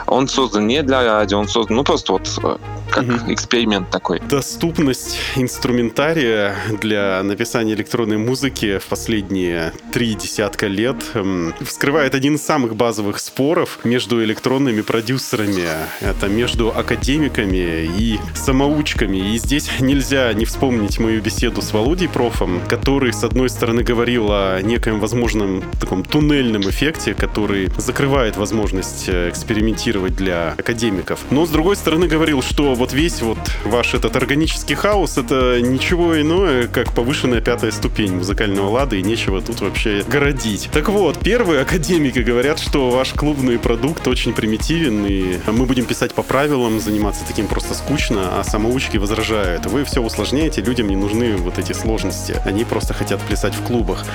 Он 0.08 0.28
создан 0.28 0.68
не 0.68 0.82
для 0.84 1.04
радио, 1.04 1.40
он 1.40 1.48
создан, 1.48 1.78
ну 1.78 1.84
просто 1.84 2.14
вот 2.14 2.30
э, 2.44 2.58
как 2.90 3.06
Мгм. 3.06 3.34
эксперимент 3.34 3.90
такой. 3.90 4.20
Доступность 4.30 5.18
инструментария 5.36 6.56
для 6.82 7.22
написания 7.24 7.74
электронной 7.74 8.18
музыки 8.18 8.78
в 8.80 8.86
последние 8.86 9.74
три 9.92 10.14
десятка 10.16 10.68
лет 10.68 10.98
эм, 11.14 11.54
вскрывает 11.62 12.16
один 12.16 12.36
из 12.36 12.46
самых 12.46 12.76
базовых 12.76 13.20
споров 13.20 13.80
между 13.84 14.24
электронными 14.24 14.82
продюсерами. 14.82 15.68
Это 16.02 16.28
между 16.28 16.70
академиками 16.76 17.90
и 17.98 18.20
самоучками. 18.34 18.95
И 19.02 19.38
здесь 19.38 19.70
нельзя 19.80 20.32
не 20.34 20.46
вспомнить 20.46 21.00
мою 21.00 21.22
беседу 21.22 21.62
с 21.62 21.74
Володей 21.74 22.08
Профом, 22.08 22.62
который, 22.68 23.12
с 23.12 23.24
одной 23.24 23.50
стороны, 23.50 23.84
говорил 23.84 24.28
о 24.30 24.62
некоем 24.62 25.00
возможном 25.00 25.64
таком 25.80 26.04
туннельном 26.04 26.62
эффекте, 26.70 27.14
который 27.14 27.70
закрывает 27.78 28.38
возможность 28.38 29.10
э, 29.10 29.30
экспериментировать 29.30 30.16
для 30.16 30.56
академиков. 30.58 31.20
Но, 31.30 31.46
с 31.46 31.50
другой 31.50 31.76
стороны, 31.76 32.08
говорил, 32.08 32.42
что 32.42 32.74
вот 32.74 32.94
весь 32.94 33.22
вот 33.22 33.38
ваш 33.66 33.94
этот 33.94 34.16
органический 34.16 34.76
хаос— 34.76 35.18
это 35.18 35.60
ничего 35.62 36.20
иное, 36.22 36.68
как 36.68 36.94
повышенная 36.94 37.42
пятая 37.42 37.72
ступень 37.72 38.16
музыкального 38.16 38.70
лада, 38.70 38.96
и 38.96 39.04
нечего 39.04 39.42
тут 39.42 39.62
вообще 39.62 40.04
городить. 40.08 40.70
Так 40.72 40.90
вот, 40.90 41.20
первые 41.20 41.62
академики 41.62 42.20
говорят, 42.20 42.60
что 42.60 42.90
ваш 42.90 43.14
клубный 43.14 43.60
продукт 43.60 44.08
очень 44.08 44.34
примитивен, 44.34 45.06
и 45.06 45.40
мы 45.48 45.66
будем 45.66 45.86
писать 45.86 46.14
по 46.14 46.24
правилам, 46.24 46.80
заниматься 46.80 47.24
таким 47.28 47.48
просто 47.48 47.74
скучно, 47.74 48.40
а 48.40 48.44
самоучки 48.86 48.98
возражают. 48.98 49.66
Вы 49.66 49.84
все 49.84 50.02
усложняете, 50.02 50.62
людям 50.62 50.88
не 50.88 50.96
нужны 50.96 51.38
вот 51.38 51.58
эти 51.58 51.74
сложности. 51.74 52.36
Они 52.46 52.64
просто 52.64 52.94
хотят 52.94 53.20
плясать 53.22 53.56
в 53.56 53.64
клубах. 53.64 54.06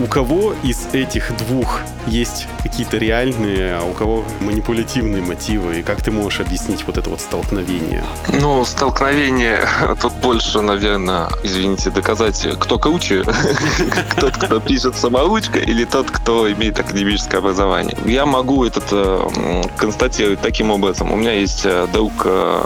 У 0.00 0.06
кого 0.06 0.54
из 0.62 0.88
этих 0.92 1.36
двух 1.36 1.80
есть 2.06 2.46
какие-то 2.62 2.98
реальные, 2.98 3.76
а 3.76 3.84
у 3.84 3.92
кого 3.92 4.24
манипулятивные 4.40 5.22
мотивы? 5.22 5.80
И 5.80 5.82
как 5.82 6.02
ты 6.02 6.10
можешь 6.10 6.40
объяснить 6.40 6.84
вот 6.86 6.98
это 6.98 7.10
вот 7.10 7.20
столкновение? 7.20 8.04
Ну, 8.40 8.64
столкновение 8.64 9.60
тут 10.00 10.12
больше, 10.14 10.60
наверное, 10.60 11.28
извините, 11.44 11.90
доказать, 11.90 12.46
кто 12.58 12.78
круче, 12.78 13.24
тот, 14.20 14.36
кто 14.36 14.60
пишет 14.60 14.96
самоучка, 14.96 15.58
или 15.58 15.84
тот, 15.84 16.10
кто 16.10 16.50
имеет 16.52 16.78
академическое 16.78 17.40
образование. 17.40 17.96
Я 18.06 18.26
могу 18.26 18.64
этот 18.64 18.84
э, 18.92 19.62
констатировать 19.76 20.40
таким 20.40 20.70
образом. 20.70 21.12
У 21.12 21.16
меня 21.16 21.32
есть 21.32 21.62
э, 21.64 21.86
друг 21.92 22.12
э, 22.24 22.62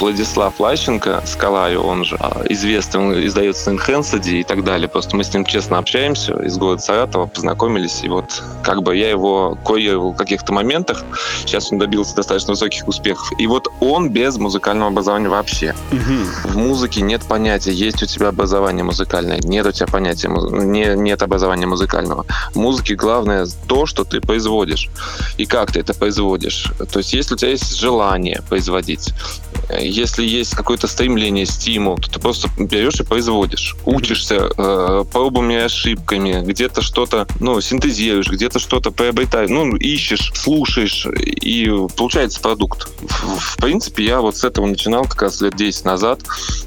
Владислав 0.00 0.54
Лащенко, 0.80 1.22
Скалаю, 1.26 1.82
он 1.82 2.06
же 2.06 2.16
э, 2.18 2.46
известный, 2.48 3.00
он 3.00 3.26
издается 3.26 3.70
Enhanced 3.70 4.26
и 4.26 4.42
так 4.44 4.64
далее. 4.64 4.88
Просто 4.88 5.14
мы 5.14 5.24
с 5.24 5.34
ним 5.34 5.44
честно 5.44 5.76
общаемся 5.76 6.32
из 6.42 6.56
города 6.56 6.80
Саратова, 6.80 7.26
познакомились, 7.26 8.02
и 8.02 8.08
вот 8.08 8.42
как 8.62 8.82
бы 8.82 8.96
я 8.96 9.10
его 9.10 9.58
курировал 9.62 10.12
в 10.12 10.16
каких-то 10.16 10.54
моментах. 10.54 11.04
Сейчас 11.40 11.70
он 11.70 11.78
добился 11.78 12.16
достаточно 12.16 12.52
высоких 12.52 12.88
успехов. 12.88 13.30
И 13.38 13.46
вот 13.46 13.68
он 13.80 14.08
без 14.08 14.38
музыкального 14.38 14.90
образования 14.90 15.28
вообще. 15.28 15.74
В 16.44 16.56
музыке 16.56 17.02
нет 17.02 17.22
понятия, 17.28 17.72
есть 17.72 18.02
у 18.02 18.06
тебя 18.06 18.28
образование 18.28 18.82
музыкальное, 18.82 19.38
нет 19.44 19.66
у 19.66 19.72
тебя 19.72 19.86
понятия, 19.86 20.28
не, 20.28 20.96
нет 20.96 21.22
образования 21.22 21.66
музыкального. 21.66 22.24
В 22.54 22.56
музыке 22.56 22.94
главное 22.94 23.46
то, 23.66 23.84
что 23.84 24.04
ты 24.04 24.22
производишь 24.22 24.88
и 25.36 25.44
как 25.44 25.72
ты 25.72 25.80
это 25.80 25.92
производишь. 25.92 26.72
То 26.90 27.00
есть 27.00 27.12
если 27.12 27.34
у 27.34 27.36
тебя 27.36 27.50
есть 27.50 27.76
желание 27.76 28.40
производить, 28.48 29.12
э, 29.68 29.86
если 29.86 30.24
есть 30.24 30.54
какой 30.54 30.69
какое-то 30.70 30.86
стремление, 30.86 31.46
стимул, 31.46 31.96
то 31.98 32.08
ты 32.08 32.20
просто 32.20 32.48
берешь 32.56 33.00
и 33.00 33.02
производишь. 33.02 33.74
Учишься 33.86 34.52
э, 34.56 35.04
пробами 35.10 35.54
и 35.54 35.56
ошибками, 35.56 36.44
где-то 36.46 36.80
что-то, 36.80 37.26
ну, 37.40 37.60
синтезируешь, 37.60 38.30
где-то 38.30 38.60
что-то 38.60 38.92
приобретаешь, 38.92 39.50
ну, 39.50 39.74
ищешь, 39.74 40.30
слушаешь, 40.32 41.06
и 41.06 41.68
получается 41.96 42.40
продукт. 42.40 42.86
В, 43.00 43.40
в 43.40 43.56
принципе, 43.56 44.04
я 44.04 44.20
вот 44.20 44.36
с 44.36 44.44
этого 44.44 44.66
начинал 44.66 45.06
как 45.06 45.22
раз 45.22 45.40
лет 45.40 45.56
10 45.56 45.84
назад. 45.84 46.20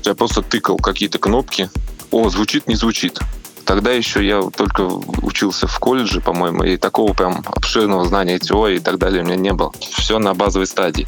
Я 0.03 0.15
просто 0.15 0.41
тыкал 0.41 0.75
какие-то 0.75 1.17
кнопки. 1.17 1.69
О, 2.11 2.27
звучит, 2.29 2.67
не 2.67 2.75
звучит. 2.75 3.21
Тогда 3.65 3.91
еще 3.91 4.25
я 4.25 4.41
только 4.41 4.81
учился 4.81 5.67
в 5.67 5.79
колледже, 5.79 6.21
по-моему, 6.21 6.63
и 6.63 6.77
такого 6.77 7.13
прям 7.13 7.43
обширного 7.45 8.05
знания 8.05 8.39
теории 8.39 8.77
и 8.77 8.79
так 8.79 8.97
далее 8.97 9.23
у 9.23 9.25
меня 9.25 9.35
не 9.35 9.53
было. 9.53 9.71
Все 9.79 10.19
на 10.19 10.33
базовой 10.33 10.67
стадии. 10.67 11.07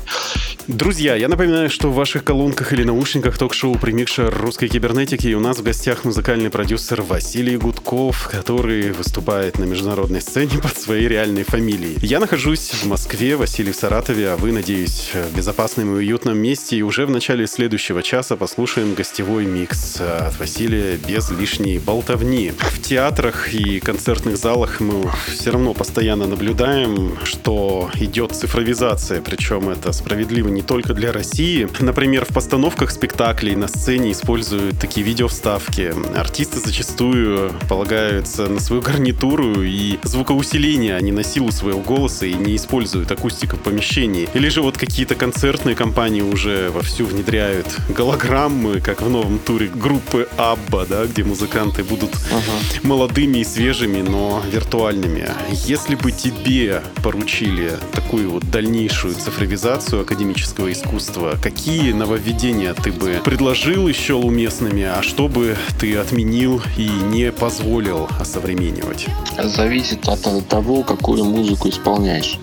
Друзья, 0.68 1.16
я 1.16 1.28
напоминаю, 1.28 1.70
что 1.70 1.89
в 1.89 1.95
ваших 1.95 2.24
колонках 2.24 2.74
или 2.74 2.84
наушниках 2.84 3.38
ток-шоу 3.38 3.76
«Примикшер 3.76 4.36
русской 4.36 4.68
кибернетики» 4.68 5.28
и 5.28 5.36
у 5.36 5.39
нас 5.39 5.60
в 5.60 5.64
гостях 5.64 6.06
музыкальный 6.06 6.49
продюсер 6.49 7.03
Василий 7.03 7.58
Гудков, 7.58 8.30
который 8.32 8.91
выступает 8.91 9.60
на 9.60 9.66
международной 9.66 10.22
сцене 10.22 10.58
под 10.62 10.76
своей 10.76 11.08
реальной 11.08 11.43
фамилией. 11.43 11.97
Я 12.01 12.20
нахожусь 12.20 12.72
в 12.72 12.88
Москве, 12.88 13.36
Василий 13.36 13.74
в 13.74 13.76
Саратове, 13.76 14.32
а 14.32 14.38
вы, 14.38 14.51
надеюсь, 14.51 15.12
в 15.14 15.38
безопасном 15.38 15.93
и 15.93 15.97
уютном 15.97 16.39
месте. 16.39 16.78
И 16.78 16.82
уже 16.82 17.06
в 17.06 17.12
начале 17.12 17.45
следующего 17.45 18.01
часа 18.01 18.36
послушаем 18.36 18.95
гостевой 18.95 19.45
микс 19.45 20.01
от 20.01 20.39
Василия 20.39 20.97
без 20.97 21.30
лишней 21.30 21.78
болтовни. 21.78 22.45
В 22.52 22.82
театрах 22.82 23.54
и 23.54 23.80
концертных 23.80 24.38
залах 24.38 24.80
мы 24.80 25.10
все 25.28 25.52
равно 25.52 25.74
постоянно 25.74 26.28
наблюдаем, 26.28 27.18
что 27.24 27.89
идет 27.96 28.34
цифровизация, 28.34 29.22
причем 29.22 29.70
это 29.70 29.91
справедливо 29.91 30.50
не 30.50 30.62
только 30.62 30.93
для 30.93 31.12
России. 31.12 31.68
Например, 31.80 32.26
в 32.26 32.34
постановках 32.34 32.91
спектаклей 32.91 33.56
на 33.56 33.68
сцене 33.68 34.12
используют 34.12 34.80
такие 34.80 35.06
видеовставки. 35.06 35.93
Артисты 36.16 36.60
зачастую 36.60 37.54
полагаются 37.68 38.48
на 38.48 38.60
свою 38.60 38.82
гарнитуру 38.82 39.64
и 39.64 39.98
звукоусиление, 40.04 40.96
а 40.96 41.02
не 41.02 41.12
на 41.12 41.24
силу 41.24 41.52
своего 41.52 41.82
голоса 41.82 42.26
и 42.26 42.34
не 42.34 42.56
используют 42.56 43.12
акустику 43.12 43.56
в 43.56 43.60
помещении. 43.62 44.30
Или 44.34 44.50
же 44.50 44.62
вот 44.62 44.78
какие-то 44.78 45.16
концертные 45.16 45.76
компании 45.76 46.22
уже 46.22 46.70
вовсю 46.70 47.06
внедряют 47.06 47.68
голограммы, 47.89 48.82
как 48.82 49.02
в 49.02 49.10
новом 49.10 49.39
туре 49.39 49.70
группы 49.74 50.28
Абба, 50.38 50.86
да, 50.86 51.06
где 51.06 51.24
музыканты 51.24 51.84
будут 51.84 52.12
uh-huh. 52.38 52.88
молодыми 52.88 53.40
и 53.40 53.44
свежими, 53.44 54.02
но 54.02 54.42
виртуальными. 54.52 55.30
Если 55.66 55.96
бы 55.96 56.12
тебе 56.12 56.82
поручили 57.04 57.74
такую 57.94 58.32
вот 58.32 58.50
дальнейшую 58.50 59.16
цифровизацию 59.16 60.02
академическую 60.02 60.46
классического 60.46 60.72
искусства, 60.72 61.38
какие 61.42 61.92
нововведения 61.92 62.74
ты 62.74 62.92
бы 62.92 63.22
предложил 63.24 63.88
еще 63.88 64.14
уместными, 64.14 64.84
а 64.84 65.02
что 65.02 65.28
бы 65.28 65.56
ты 65.80 65.96
отменил 65.98 66.62
и 66.78 66.88
не 66.88 67.32
позволил 67.32 68.08
осовременивать? 68.20 69.08
Зависит 69.44 70.08
от 70.08 70.48
того, 70.48 70.84
какую 70.84 71.26
музыку 71.26 71.70
исполняешь. 71.70 72.40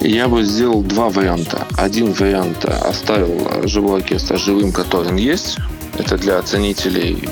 Я 0.00 0.28
бы 0.28 0.42
сделал 0.44 0.82
два 0.82 1.08
варианта. 1.08 1.66
Один 1.76 2.12
вариант 2.12 2.64
оставил 2.64 3.68
живой 3.68 4.00
оркестр 4.00 4.38
живым, 4.38 4.72
который 4.72 5.08
он 5.08 5.16
есть. 5.16 5.58
Это 5.98 6.16
для 6.16 6.38
оценителей 6.38 7.28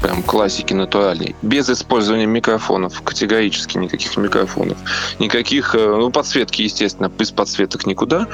прям 0.00 0.22
классики 0.22 0.74
натуральной. 0.74 1.34
Без 1.42 1.68
использования 1.68 2.26
микрофонов, 2.26 3.02
категорически 3.02 3.78
никаких 3.78 4.16
микрофонов. 4.16 4.78
Никаких, 5.18 5.74
э, 5.74 5.78
ну, 5.78 6.10
подсветки, 6.10 6.62
естественно, 6.62 7.08
без 7.08 7.30
подсветок 7.30 7.86
никуда. 7.86 8.26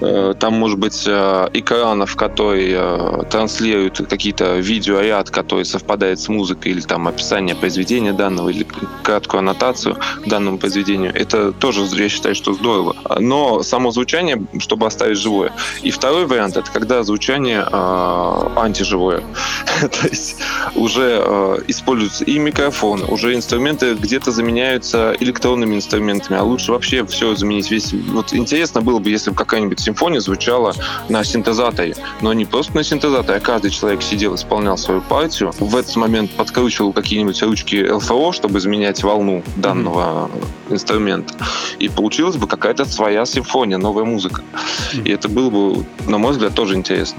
Э, 0.00 0.34
там, 0.38 0.54
может 0.54 0.78
быть, 0.78 1.04
э, 1.06 1.48
экранов, 1.52 2.16
которые 2.16 3.26
транслируют 3.30 4.06
какие-то 4.08 4.56
видеоряд, 4.56 5.30
который 5.30 5.64
совпадает 5.64 6.20
с 6.20 6.28
музыкой, 6.28 6.72
или 6.72 6.80
там 6.80 7.08
описание 7.08 7.54
произведения 7.54 8.12
данного, 8.12 8.50
или 8.50 8.66
краткую 9.02 9.40
аннотацию 9.40 9.96
данному 10.26 10.58
произведению. 10.58 11.12
Это 11.14 11.52
тоже, 11.52 11.82
я 11.82 12.08
считаю, 12.08 12.34
что 12.34 12.52
здорово. 12.52 12.96
Но 13.18 13.62
само 13.62 13.90
звучание, 13.90 14.42
чтобы 14.58 14.86
оставить 14.86 15.18
живое. 15.18 15.52
И 15.82 15.90
второй 15.90 16.26
вариант, 16.26 16.56
это 16.56 16.70
когда 16.70 17.02
звучание 17.02 17.66
э, 17.70 18.48
антиживое. 18.56 19.22
То 19.80 20.08
есть 20.08 20.36
уже 20.74 21.05
э, 21.08 21.58
используются 21.68 22.24
и 22.24 22.38
микрофон, 22.38 23.04
уже 23.08 23.34
инструменты 23.34 23.94
где-то 23.94 24.30
заменяются 24.30 25.14
электронными 25.20 25.76
инструментами, 25.76 26.38
а 26.38 26.42
лучше 26.42 26.72
вообще 26.72 27.04
все 27.06 27.34
заменить 27.34 27.70
весь. 27.70 27.92
Вот 27.92 28.32
интересно 28.32 28.80
было 28.80 28.98
бы, 28.98 29.10
если 29.10 29.30
бы 29.30 29.36
какая-нибудь 29.36 29.80
симфония 29.80 30.20
звучала 30.20 30.74
на 31.08 31.24
синтезаторе, 31.24 31.94
но 32.20 32.32
не 32.32 32.44
просто 32.44 32.74
на 32.74 32.84
синтезаторе, 32.84 33.38
а 33.38 33.40
каждый 33.40 33.70
человек 33.70 34.02
сидел, 34.02 34.34
исполнял 34.34 34.76
свою 34.78 35.00
партию, 35.00 35.52
в 35.58 35.76
этот 35.76 35.94
момент 35.96 36.30
подкручивал 36.32 36.92
какие-нибудь 36.92 37.42
ручки 37.42 37.88
ЛФО, 37.88 38.32
чтобы 38.32 38.58
изменять 38.58 39.02
волну 39.02 39.42
данного 39.56 40.30
mm-hmm. 40.30 40.74
инструмента, 40.74 41.34
и 41.78 41.88
получилась 41.88 42.36
бы 42.36 42.46
какая-то 42.46 42.84
своя 42.84 43.24
симфония, 43.26 43.78
новая 43.78 44.04
музыка. 44.04 44.42
Mm-hmm. 44.42 45.02
И 45.04 45.10
это 45.10 45.28
было 45.28 45.50
бы, 45.50 45.84
на 46.06 46.18
мой 46.18 46.32
взгляд, 46.32 46.54
тоже 46.54 46.74
интересно. 46.74 47.18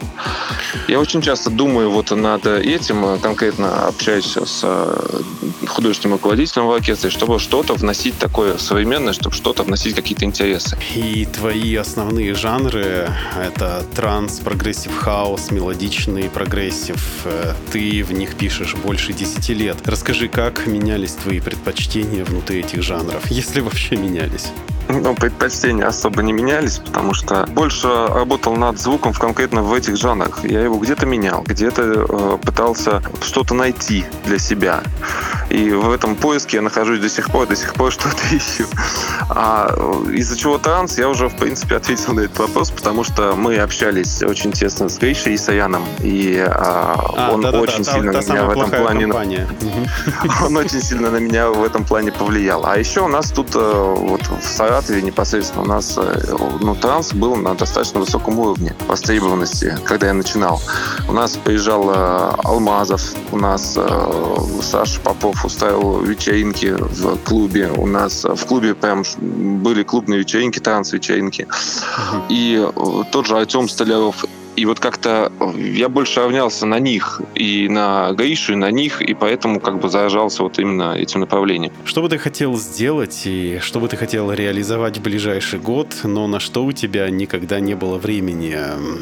Я 0.87 0.99
очень 0.99 1.21
часто 1.21 1.49
думаю 1.49 1.89
вот 1.91 2.11
над 2.11 2.45
этим 2.45 3.19
конкретно 3.19 3.76
общаюсь 3.85 4.37
с 4.37 4.61
э, 4.63 5.21
художественным 5.67 6.17
руководителем 6.17 6.67
в 6.67 6.71
оркестре, 6.71 7.09
чтобы 7.09 7.39
что-то 7.39 7.73
вносить 7.73 8.17
такое 8.17 8.57
современное, 8.57 9.13
чтобы 9.13 9.35
что-то 9.35 9.63
вносить 9.63 9.95
какие-то 9.95 10.25
интересы. 10.25 10.77
И 10.95 11.25
твои 11.25 11.75
основные 11.75 12.33
жанры— 12.33 13.09
это 13.39 13.85
транс, 13.95 14.39
progressive 14.39 14.95
house, 14.95 15.51
мелодичный 15.51 16.29
progressive. 16.29 16.97
Э, 17.25 17.53
ты 17.71 18.03
в 18.03 18.11
них 18.13 18.35
пишешь 18.35 18.75
больше 18.75 19.13
10 19.13 19.49
лет. 19.49 19.77
Расскажи, 19.85 20.27
как 20.27 20.67
менялись 20.67 21.13
твои 21.13 21.39
предпочтения 21.39 22.23
внутри 22.23 22.59
этих 22.59 22.81
жанров, 22.81 23.25
если 23.29 23.61
вообще 23.61 23.95
менялись? 23.95 24.47
Ну, 24.89 25.15
предпочтения 25.15 25.85
особо 25.85 26.23
не 26.23 26.31
менялись, 26.31 26.79
потому 26.79 27.13
что 27.13 27.45
больше 27.47 27.87
работал 27.87 28.55
над 28.55 28.79
звуком 28.79 29.11
в 29.11 29.19
конкретно 29.19 29.61
в 29.61 29.73
этих 29.73 29.97
жанрах. 29.97 30.45
Я 30.45 30.61
его 30.61 30.77
где-то 30.77 31.05
менял, 31.05 31.43
где-то 31.43 31.81
э, 31.83 32.37
пытался 32.45 33.01
что-то 33.21 33.53
найти 33.53 33.66
для 34.25 34.39
себя. 34.39 34.83
И 35.49 35.71
в 35.71 35.91
этом 35.91 36.15
поиске 36.15 36.57
я 36.57 36.61
нахожусь 36.61 36.99
до 36.99 37.09
сих 37.09 37.29
пор, 37.31 37.47
до 37.47 37.55
сих 37.55 37.73
пор 37.73 37.91
что-то 37.91 38.17
ищу. 38.31 38.65
А 39.29 39.73
э, 39.75 40.11
из-за 40.13 40.37
чего 40.37 40.57
транс, 40.57 40.97
я 40.97 41.09
уже, 41.09 41.29
в 41.29 41.37
принципе, 41.37 41.77
ответил 41.77 42.13
на 42.13 42.21
этот 42.21 42.37
вопрос, 42.39 42.71
потому 42.71 43.03
что 43.03 43.33
мы 43.35 43.57
общались 43.57 44.21
очень 44.23 44.51
тесно 44.51 44.89
с 44.89 44.97
Гришей 44.97 45.33
и 45.33 45.37
Саяном, 45.37 45.85
и 45.99 46.37
а, 46.45 46.95
а, 47.15 47.31
он 47.31 47.41
да, 47.41 47.51
да, 47.51 47.59
очень 47.59 47.83
да, 47.83 47.91
сильно 47.93 48.13
та, 48.13 48.21
на 48.21 48.25
меня 48.25 48.45
в 48.45 48.49
этом 48.51 48.69
плане... 48.69 49.07
Он 50.45 50.57
очень 50.57 50.81
сильно 50.81 51.09
на 51.09 51.17
меня 51.17 51.49
в 51.49 51.63
этом 51.63 51.83
плане 51.83 52.11
повлиял. 52.11 52.65
А 52.65 52.77
еще 52.77 53.01
у 53.01 53.07
нас 53.07 53.31
тут 53.31 53.55
э, 53.55 53.95
вот 53.97 54.21
в 54.21 54.43
Саратове 54.43 55.01
непосредственно 55.01 55.63
у 55.63 55.65
нас 55.65 55.97
э, 55.97 56.35
ну, 56.61 56.75
транс 56.75 57.13
был 57.13 57.35
на 57.35 57.55
достаточно 57.55 57.99
высоком 57.99 58.39
уровне 58.39 58.75
востребованности, 58.87 59.77
когда 59.83 60.07
я 60.07 60.13
начинал. 60.13 60.61
У 61.07 61.13
нас 61.13 61.37
приезжал 61.37 61.89
Алмазов, 62.43 63.01
у 63.31 63.37
нас 63.37 63.56
Саша 63.57 64.99
Попов 65.01 65.45
устраивал 65.45 66.01
вечеринки 66.01 66.75
в 66.77 67.17
клубе. 67.17 67.71
У 67.75 67.85
нас 67.85 68.23
в 68.23 68.45
клубе 68.45 68.75
прям 68.75 69.03
были 69.17 69.83
клубные 69.83 70.19
вечеринки, 70.19 70.59
транс-вечеринки. 70.59 71.47
И 72.29 72.57
э, 72.57 73.03
тот 73.11 73.27
же 73.27 73.37
Артем 73.37 73.67
Столяров 73.69 74.25
и 74.57 74.65
вот 74.65 74.79
как-то 74.79 75.31
я 75.55 75.87
больше 75.87 76.19
равнялся 76.19 76.65
на 76.65 76.79
них, 76.79 77.21
и 77.35 77.69
на 77.69 78.11
Гаишу, 78.13 78.53
и 78.53 78.55
на 78.55 78.71
них, 78.71 79.01
и 79.01 79.13
поэтому 79.13 79.59
как 79.59 79.79
бы 79.79 79.87
заражался 79.87 80.41
вот 80.41 80.57
именно 80.57 80.95
этим 80.97 81.19
направлением. 81.19 81.71
Что 81.85 82.01
бы 82.01 82.09
ты 82.09 82.17
хотел 82.17 82.57
сделать, 82.57 83.21
и 83.25 83.59
что 83.61 83.79
бы 83.79 83.87
ты 83.87 83.97
хотел 83.97 84.33
реализовать 84.33 84.97
в 84.97 85.01
ближайший 85.03 85.59
год, 85.59 85.95
но 86.03 86.27
на 86.27 86.39
что 86.39 86.65
у 86.65 86.71
тебя 86.71 87.07
никогда 87.11 87.59
не 87.59 87.75
было 87.75 87.99
времени? 87.99 88.57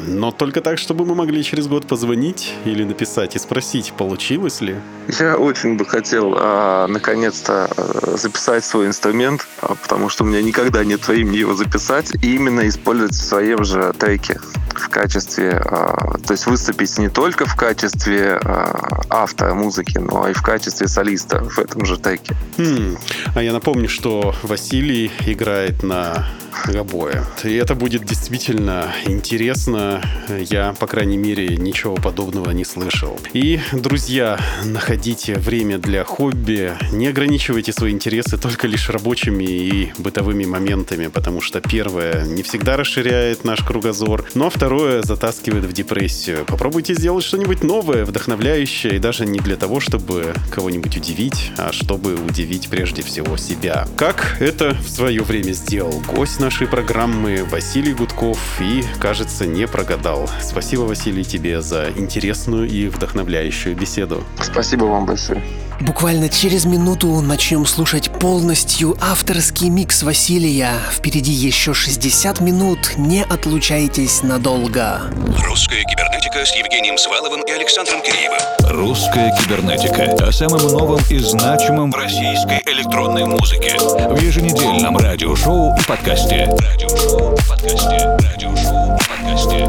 Но 0.06 0.30
только 0.30 0.60
так, 0.60 0.78
чтобы 0.78 1.06
мы 1.06 1.14
могли 1.14 1.42
через 1.42 1.68
год 1.68 1.86
позвонить 1.86 2.52
или 2.66 2.84
написать 2.84 3.34
и 3.34 3.38
спросить, 3.38 3.94
получилось 3.96 4.60
ли? 4.60 4.76
Я 5.18 5.38
очень 5.38 5.78
бы 5.78 5.86
хотел 5.86 6.34
а, 6.36 6.86
наконец-то 6.86 7.70
а, 7.74 8.16
записать 8.18 8.62
свой 8.62 8.88
инструмент, 8.88 9.46
а, 9.62 9.74
потому 9.74 10.10
что 10.10 10.24
у 10.24 10.26
меня 10.26 10.42
никогда 10.42 10.84
нет 10.84 11.08
времени 11.08 11.38
его 11.38 11.54
записать, 11.54 12.12
и 12.22 12.34
именно 12.34 12.68
использовать 12.68 13.14
в 13.14 13.24
своем 13.24 13.64
же 13.64 13.94
треке 13.98 14.38
в 14.78 14.88
качестве, 14.88 15.45
а, 15.52 16.18
то 16.26 16.32
есть 16.32 16.46
выступить 16.46 16.98
не 16.98 17.08
только 17.08 17.46
в 17.46 17.56
качестве 17.56 18.38
а, 18.42 19.02
автора 19.10 19.54
музыки, 19.54 19.98
но 19.98 20.28
и 20.28 20.32
в 20.32 20.42
качестве 20.42 20.88
солиста 20.88 21.42
в 21.44 21.58
этом 21.58 21.84
же 21.84 21.96
треке. 21.98 22.34
Хм. 22.58 22.96
А 23.34 23.42
я 23.42 23.52
напомню, 23.52 23.88
что 23.88 24.34
Василий 24.42 25.10
играет 25.26 25.82
на 25.82 26.26
обои. 26.74 27.22
И 27.44 27.54
это 27.54 27.74
будет 27.74 28.04
действительно 28.04 28.92
интересно. 29.06 30.02
Я, 30.28 30.74
по 30.78 30.86
крайней 30.86 31.16
мере, 31.16 31.56
ничего 31.56 31.96
подобного 31.96 32.50
не 32.50 32.64
слышал. 32.64 33.18
И, 33.32 33.60
друзья, 33.72 34.38
находите 34.64 35.34
время 35.34 35.78
для 35.78 36.04
хобби. 36.04 36.72
Не 36.92 37.08
ограничивайте 37.08 37.72
свои 37.72 37.92
интересы 37.92 38.38
только 38.38 38.66
лишь 38.66 38.88
рабочими 38.90 39.44
и 39.44 39.92
бытовыми 39.98 40.44
моментами, 40.44 41.08
потому 41.08 41.40
что 41.40 41.60
первое 41.60 42.24
не 42.24 42.42
всегда 42.42 42.76
расширяет 42.76 43.44
наш 43.44 43.62
кругозор, 43.62 44.24
но 44.34 44.50
второе 44.50 45.02
затаскивает 45.02 45.35
в 45.66 45.72
депрессию. 45.72 46.44
Попробуйте 46.46 46.94
сделать 46.94 47.24
что-нибудь 47.24 47.62
новое, 47.62 48.04
вдохновляющее, 48.04 48.96
и 48.96 48.98
даже 48.98 49.26
не 49.26 49.38
для 49.38 49.56
того, 49.56 49.80
чтобы 49.80 50.34
кого-нибудь 50.50 50.96
удивить, 50.96 51.52
а 51.56 51.72
чтобы 51.72 52.14
удивить 52.14 52.68
прежде 52.68 53.02
всего 53.02 53.36
себя. 53.36 53.86
Как 53.96 54.36
это 54.40 54.74
в 54.74 54.88
свое 54.88 55.22
время 55.22 55.52
сделал 55.52 56.02
гость 56.06 56.40
нашей 56.40 56.66
программы 56.66 57.44
Василий 57.50 57.94
Гудков 57.94 58.38
и, 58.60 58.84
кажется, 58.98 59.46
не 59.46 59.66
прогадал. 59.66 60.28
Спасибо, 60.42 60.82
Василий, 60.82 61.24
тебе 61.24 61.60
за 61.60 61.90
интересную 61.96 62.68
и 62.68 62.88
вдохновляющую 62.88 63.76
беседу. 63.76 64.24
Спасибо 64.40 64.84
вам 64.84 65.06
большое. 65.06 65.42
Буквально 65.80 66.28
через 66.30 66.64
минуту 66.64 67.20
начнем 67.20 67.66
слушать 67.66 68.10
полностью 68.10 68.96
авторский 69.00 69.68
микс 69.68 70.02
Василия. 70.02 70.72
Впереди 70.90 71.32
еще 71.32 71.74
60 71.74 72.40
минут, 72.40 72.96
не 72.96 73.22
отлучайтесь 73.22 74.22
надолго. 74.22 75.02
Русская 75.44 75.84
кибернетика 75.84 76.46
с 76.46 76.56
Евгением 76.56 76.96
Сваловым 76.96 77.42
и 77.42 77.50
Александром 77.50 78.00
Киреевым. 78.02 78.38
Русская 78.70 79.36
кибернетика 79.38 80.26
о 80.26 80.32
самом 80.32 80.62
новом 80.62 81.00
и 81.10 81.18
значимом 81.18 81.90
в 81.92 81.96
российской 81.96 82.62
электронной 82.66 83.26
музыке 83.26 83.76
в 83.78 84.18
еженедельном 84.22 84.96
радиошоу 84.96 85.76
и 85.78 85.82
подкасте. 85.86 86.48
Радиошоу 86.58 87.34
и 87.34 87.48
подкасте. 87.48 88.16
Радиошоу 88.32 88.96
и 88.96 89.00
подкасте. 89.08 89.68